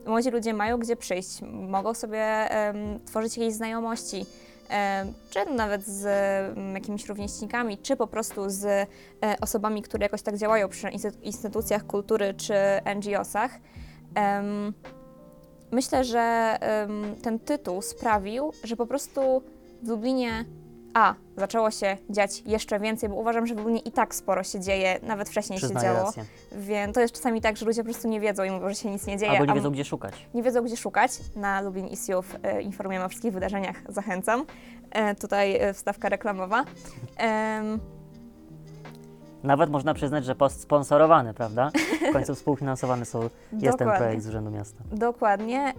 młodzi 0.08 0.30
ludzie 0.32 0.54
mają 0.54 0.78
gdzie 0.78 0.96
przyjść, 0.96 1.42
mogą 1.52 1.94
sobie 1.94 2.26
tworzyć 3.06 3.38
jakieś 3.38 3.54
znajomości. 3.54 4.26
em, 4.70 5.14
Czy 5.30 5.46
nawet 5.54 5.86
z 5.86 6.06
em, 6.58 6.74
jakimiś 6.76 7.08
rówieśnikami, 7.10 7.78
czy 7.78 7.96
po 7.96 8.08
prostu 8.08 8.50
z 8.50 8.66
e, 8.66 8.88
osobami, 9.42 9.82
które 9.82 10.06
jakoś 10.06 10.22
tak 10.22 10.38
działają 10.38 10.68
przy 10.70 10.88
instytu- 10.88 11.22
instytucjach 11.24 11.86
kultury 11.86 12.34
czy 12.34 12.54
NGO-sach. 12.96 13.50
Myślę, 15.72 16.04
że 16.04 16.58
ten 17.22 17.40
tytuł 17.40 17.82
sprawił, 17.82 18.52
że 18.64 18.76
po 18.76 18.86
prostu 18.86 19.22
w 19.84 19.88
Lublinie 19.88 20.46
A 20.94 21.14
zaczęło 21.38 21.72
się 21.72 21.98
dziać 22.10 22.42
jeszcze 22.46 22.80
więcej, 22.80 23.10
bo 23.10 23.16
uważam, 23.16 23.48
że 23.48 23.56
w 23.56 23.58
Lublinie 23.58 23.80
i 23.80 23.92
tak 23.92 24.16
sporo 24.16 24.44
się 24.44 24.60
dzieje, 24.60 25.00
nawet 25.04 25.30
wcześniej 25.30 25.60
się 25.60 25.66
Przyznaję 25.66 25.88
działo. 25.88 26.06
rację. 26.06 26.26
Więc 26.52 26.96
to 26.96 27.02
jest 27.02 27.14
czasami 27.14 27.42
tak, 27.42 27.58
że 27.58 27.66
ludzie 27.66 27.82
po 27.84 27.90
prostu 27.90 28.08
nie 28.08 28.20
wiedzą 28.20 28.44
i 28.44 28.52
mówią, 28.52 28.70
że 28.70 28.76
się 28.76 28.90
nic 28.92 29.08
nie 29.08 29.18
dzieje. 29.18 29.32
Albo 29.32 29.46
nie 29.46 29.54
wiedzą, 29.54 29.72
gdzie 29.72 29.86
szukać. 29.86 30.14
nie 30.34 30.44
wiedzą, 30.44 30.64
gdzie 30.64 30.78
szukać. 30.78 31.12
Na 31.36 31.62
Lublin 31.62 31.88
Isiów 31.88 32.36
e, 32.44 32.62
informujemy 32.62 33.06
o 33.06 33.10
wszystkich 33.10 33.34
wydarzeniach, 33.34 33.76
zachęcam. 33.90 34.46
E, 34.92 35.16
tutaj 35.16 35.56
e, 35.56 35.74
wstawka 35.74 36.10
reklamowa. 36.10 36.66
Em, 37.18 37.80
Nawet 39.44 39.70
można 39.70 39.94
przyznać, 39.94 40.26
że 40.26 40.36
postsponsorowane, 40.36 41.34
prawda? 41.34 41.72
W 42.10 42.14
końcu 42.14 42.36
współfinansowane 42.36 43.06
są, 43.06 43.20
jest 43.54 43.78
ten 43.78 43.88
projekt 43.98 44.24
z 44.24 44.28
Urzędu 44.28 44.52
Miasta. 44.52 44.84
Dokładnie. 44.92 45.74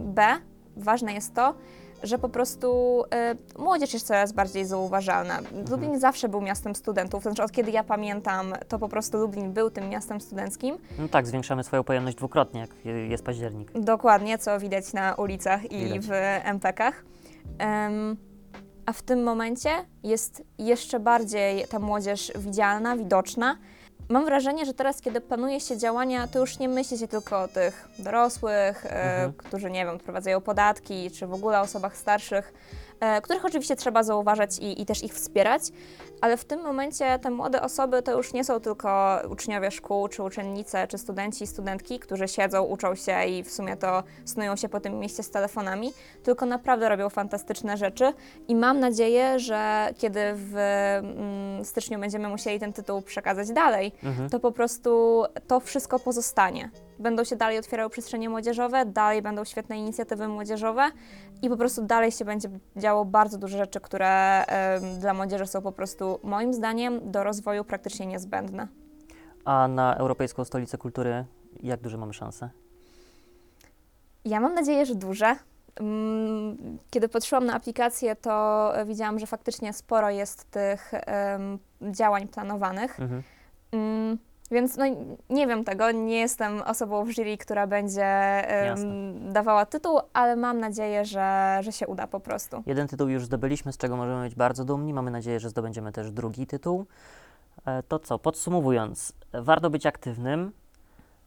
B, 0.00 0.26
ważne 0.76 1.12
jest 1.14 1.34
to, 1.34 1.54
że 2.02 2.18
po 2.18 2.28
prostu 2.28 3.02
y, 3.58 3.62
młodzież 3.62 3.92
jest 3.94 4.06
coraz 4.06 4.32
bardziej 4.32 4.64
zauważalna. 4.64 5.38
Lublin 5.70 6.00
zawsze 6.00 6.28
był 6.28 6.40
miastem 6.40 6.74
studentów, 6.74 7.22
znaczy 7.22 7.42
od 7.42 7.52
kiedy 7.52 7.70
ja 7.70 7.84
pamiętam, 7.84 8.52
to 8.68 8.78
po 8.78 8.88
prostu 8.88 9.18
Lublin 9.18 9.52
był 9.52 9.70
tym 9.70 9.88
miastem 9.88 10.20
studenckim. 10.20 10.76
No 10.98 11.08
tak, 11.08 11.26
zwiększamy 11.26 11.64
swoją 11.64 11.84
pojemność 11.84 12.16
dwukrotnie, 12.16 12.60
jak 12.60 12.70
je- 12.84 13.06
jest 13.06 13.24
październik. 13.24 13.72
Dokładnie, 13.80 14.38
co 14.38 14.60
widać 14.60 14.92
na 14.92 15.14
ulicach 15.14 15.72
i 15.72 15.84
Widać. 15.84 16.06
w 16.06 16.10
MPK-ach. 16.44 17.04
A 18.90 18.92
w 18.92 19.02
tym 19.02 19.22
momencie 19.22 19.70
jest 20.02 20.42
jeszcze 20.58 21.00
bardziej 21.00 21.68
ta 21.68 21.78
młodzież 21.78 22.32
widzialna, 22.38 22.96
widoczna. 22.96 23.56
Mam 24.08 24.24
wrażenie, 24.24 24.66
że 24.66 24.74
teraz, 24.74 25.00
kiedy 25.00 25.20
planuje 25.20 25.60
się 25.60 25.78
działania, 25.78 26.26
to 26.28 26.38
już 26.38 26.58
nie 26.58 26.68
myśli 26.68 26.98
się 26.98 27.08
tylko 27.08 27.42
o 27.42 27.48
tych 27.48 27.88
dorosłych, 27.98 28.86
e, 28.86 28.90
Mhm. 28.90 29.32
którzy, 29.32 29.70
nie 29.70 29.84
wiem, 29.84 29.94
odprowadzają 29.94 30.40
podatki, 30.40 31.10
czy 31.10 31.26
w 31.26 31.32
ogóle 31.32 31.60
osobach 31.60 31.96
starszych, 31.96 32.52
e, 32.52 32.89
których 33.22 33.44
oczywiście 33.44 33.76
trzeba 33.76 34.02
zauważać 34.02 34.58
i, 34.58 34.82
i 34.82 34.86
też 34.86 35.04
ich 35.04 35.14
wspierać, 35.14 35.62
ale 36.20 36.36
w 36.36 36.44
tym 36.44 36.62
momencie 36.62 37.18
te 37.18 37.30
młode 37.30 37.62
osoby 37.62 38.02
to 38.02 38.12
już 38.16 38.32
nie 38.32 38.44
są 38.44 38.60
tylko 38.60 39.18
uczniowie 39.30 39.70
szkół, 39.70 40.08
czy 40.08 40.22
uczennice, 40.22 40.88
czy 40.88 40.98
studenci 40.98 41.44
i 41.44 41.46
studentki, 41.46 41.98
którzy 41.98 42.28
siedzą, 42.28 42.62
uczą 42.62 42.94
się 42.94 43.24
i 43.24 43.42
w 43.42 43.50
sumie 43.50 43.76
to 43.76 44.02
snują 44.24 44.56
się 44.56 44.68
po 44.68 44.80
tym 44.80 44.98
mieście 44.98 45.22
z 45.22 45.30
telefonami, 45.30 45.92
tylko 46.22 46.46
naprawdę 46.46 46.88
robią 46.88 47.08
fantastyczne 47.08 47.76
rzeczy 47.76 48.12
i 48.48 48.54
mam 48.54 48.80
nadzieję, 48.80 49.38
że 49.38 49.88
kiedy 49.98 50.20
w 50.34 50.54
mm, 50.56 51.64
styczniu 51.64 51.98
będziemy 51.98 52.28
musieli 52.28 52.60
ten 52.60 52.72
tytuł 52.72 53.02
przekazać 53.02 53.50
dalej, 53.52 53.92
Mhm. 54.02 54.30
to 54.30 54.40
po 54.40 54.52
prostu 54.52 55.24
to 55.46 55.60
wszystko 55.60 55.98
pozostanie. 55.98 56.70
Będą 57.00 57.24
się 57.24 57.36
dalej 57.36 57.58
otwierały 57.58 57.90
przestrzenie 57.90 58.28
młodzieżowe, 58.28 58.86
dalej 58.86 59.22
będą 59.22 59.44
świetne 59.44 59.78
inicjatywy 59.78 60.28
młodzieżowe 60.28 60.90
i 61.42 61.48
po 61.48 61.56
prostu 61.56 61.82
dalej 61.86 62.12
się 62.12 62.24
będzie 62.24 62.48
działo 62.76 63.04
bardzo 63.04 63.38
dużo 63.38 63.58
rzeczy, 63.58 63.80
które 63.80 64.44
dla 65.00 65.14
młodzieży 65.14 65.46
są 65.46 65.62
po 65.62 65.72
prostu 65.72 66.20
moim 66.22 66.54
zdaniem 66.54 67.10
do 67.10 67.24
rozwoju 67.24 67.64
praktycznie 67.64 68.06
niezbędne. 68.06 68.68
A 69.44 69.68
na 69.68 69.96
Europejską 69.96 70.44
Stolicę 70.44 70.78
Kultury 70.78 71.24
jak 71.62 71.80
duże 71.80 71.98
mamy 71.98 72.12
szanse? 72.12 72.50
Ja 74.24 74.40
mam 74.40 74.54
nadzieję, 74.54 74.86
że 74.86 74.94
duże. 74.94 75.36
Mm, 75.80 76.78
Kiedy 76.90 77.08
patrzyłam 77.08 77.46
na 77.46 77.54
aplikację, 77.54 78.16
to 78.16 78.72
widziałam, 78.86 79.18
że 79.18 79.26
faktycznie 79.26 79.72
sporo 79.72 80.10
jest 80.10 80.50
tych 80.50 80.92
em, 80.94 81.58
działań 81.82 82.28
planowanych. 82.28 83.00
Mhm. 83.00 83.22
Mm, 83.72 84.18
Więc 84.50 84.76
no, 84.76 84.84
nie 85.30 85.46
wiem 85.46 85.64
tego, 85.64 85.90
nie 85.90 86.18
jestem 86.20 86.62
osobą 86.62 87.04
w 87.04 87.10
jury, 87.10 87.38
która 87.38 87.66
będzie 87.66 88.06
dawała 89.32 89.66
tytuł, 89.66 90.00
ale 90.12 90.36
mam 90.36 90.58
nadzieję, 90.60 91.04
że, 91.04 91.58
że 91.62 91.72
się 91.72 91.86
uda 91.86 92.06
po 92.06 92.20
prostu. 92.20 92.62
Jeden 92.66 92.88
tytuł 92.88 93.08
już 93.08 93.24
zdobyliśmy, 93.24 93.72
z 93.72 93.76
czego 93.76 93.96
możemy 93.96 94.24
być 94.24 94.34
bardzo 94.34 94.64
dumni. 94.64 94.94
Mamy 94.94 95.10
nadzieję, 95.10 95.40
że 95.40 95.48
zdobędziemy 95.50 95.92
też 95.92 96.10
drugi 96.10 96.46
tytuł. 96.46 96.86
E, 97.66 97.82
To 97.82 97.98
co, 97.98 98.18
podsumowując, 98.18 99.12
warto 99.32 99.70
być 99.70 99.86
aktywnym. 99.86 100.52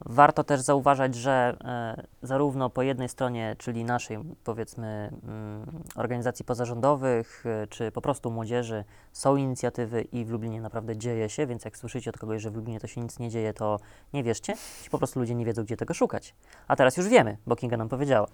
Warto 0.06 0.44
też 0.44 0.62
zauważać, 0.62 1.16
że 1.16 1.58
e, 1.64 2.04
zarówno 2.22 2.70
po 2.70 2.82
jednej 2.82 3.10
stronie, 3.10 3.56
czyli 3.58 3.86
naszej, 3.86 4.18
powiedzmy, 4.44 5.12
mm, 5.24 5.66
organizacji 5.96 6.46
pozarządowych, 6.46 7.44
e, 7.46 7.68
czy 7.68 7.92
po 7.92 8.02
prostu 8.02 8.32
młodzieży, 8.32 8.84
są 9.12 9.36
inicjatywy 9.36 10.02
i 10.02 10.26
w 10.26 10.30
Lublinie 10.30 10.62
naprawdę 10.62 10.98
dzieje 10.98 11.30
się, 11.30 11.48
więc 11.48 11.66
jak 11.66 11.78
słyszycie 11.78 12.10
od 12.10 12.18
kogoś, 12.18 12.42
że 12.42 12.52
w 12.52 12.56
Lublinie 12.56 12.80
to 12.80 12.88
się 12.88 13.02
nic 13.02 13.20
nie 13.20 13.30
dzieje, 13.30 13.54
to 13.54 13.80
nie 14.14 14.24
wierzcie, 14.24 14.54
ci 14.84 14.90
po 14.90 14.98
prostu 14.98 15.20
ludzie 15.20 15.36
nie 15.36 15.46
wiedzą, 15.46 15.64
gdzie 15.64 15.78
tego 15.78 15.94
szukać. 15.94 16.36
A 16.68 16.76
teraz 16.76 16.98
już 16.98 17.08
wiemy, 17.08 17.38
bo 17.48 17.56
Kinga 17.56 17.78
nam 17.78 17.90
powiedziała. 17.90 18.28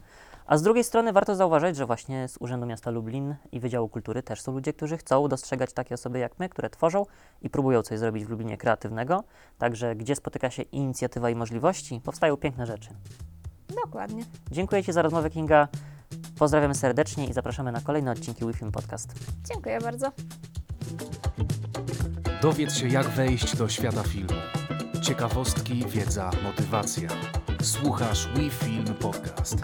A 0.50 0.58
z 0.58 0.62
drugiej 0.62 0.84
strony 0.84 1.14
warto 1.14 1.36
zauważyć, 1.36 1.76
że 1.76 1.86
właśnie 1.86 2.28
z 2.28 2.38
Urzędu 2.40 2.66
Miasta 2.66 2.92
Lublin 2.92 3.36
i 3.52 3.60
Wydziału 3.60 3.90
Kultury 3.90 4.24
też 4.24 4.42
są 4.42 4.52
ludzie, 4.52 4.74
którzy 4.74 4.98
chcą 4.98 5.28
dostrzegać 5.28 5.74
takie 5.74 5.96
osoby 5.96 6.20
jak 6.20 6.40
my, 6.40 6.50
które 6.50 6.70
tworzą 6.70 7.06
i 7.42 7.50
próbują 7.50 7.82
coś 7.82 8.00
zrobić 8.00 8.26
w 8.26 8.30
Lublinie 8.30 8.58
kreatywnego. 8.58 9.24
Także 9.58 9.96
gdzie 9.96 10.16
spotyka 10.16 10.50
się 10.50 10.62
inicjatywa 10.64 11.30
i 11.30 11.36
możliwości, 11.60 12.02
powstają 12.04 12.38
piękne 12.38 12.66
rzeczy. 12.66 12.90
Dokładnie. 13.86 14.24
Dziękuję 14.52 14.84
Ci 14.84 14.94
za 14.94 15.02
rozmowę, 15.02 15.30
Kinga. 15.30 15.68
Pozdrawiamy 16.38 16.76
serdecznie 16.76 17.28
i 17.28 17.34
zapraszamy 17.34 17.72
na 17.72 17.82
kolejne 17.82 18.12
odcinki 18.12 18.46
WeFilm 18.46 18.72
Podcast. 18.72 19.14
Dziękuję 19.54 19.80
bardzo. 19.80 20.12
Dowiedz 22.42 22.74
się, 22.74 22.88
jak 22.88 23.08
wejść 23.08 23.56
do 23.56 23.70
świata 23.70 24.04
filmu. 24.04 24.42
Ciekawostki, 25.02 25.86
wiedza, 25.88 26.32
motywacja. 26.44 27.10
Słuchasz 27.62 28.28
We 28.28 28.50
Film 28.50 28.86
Podcast. 28.86 29.56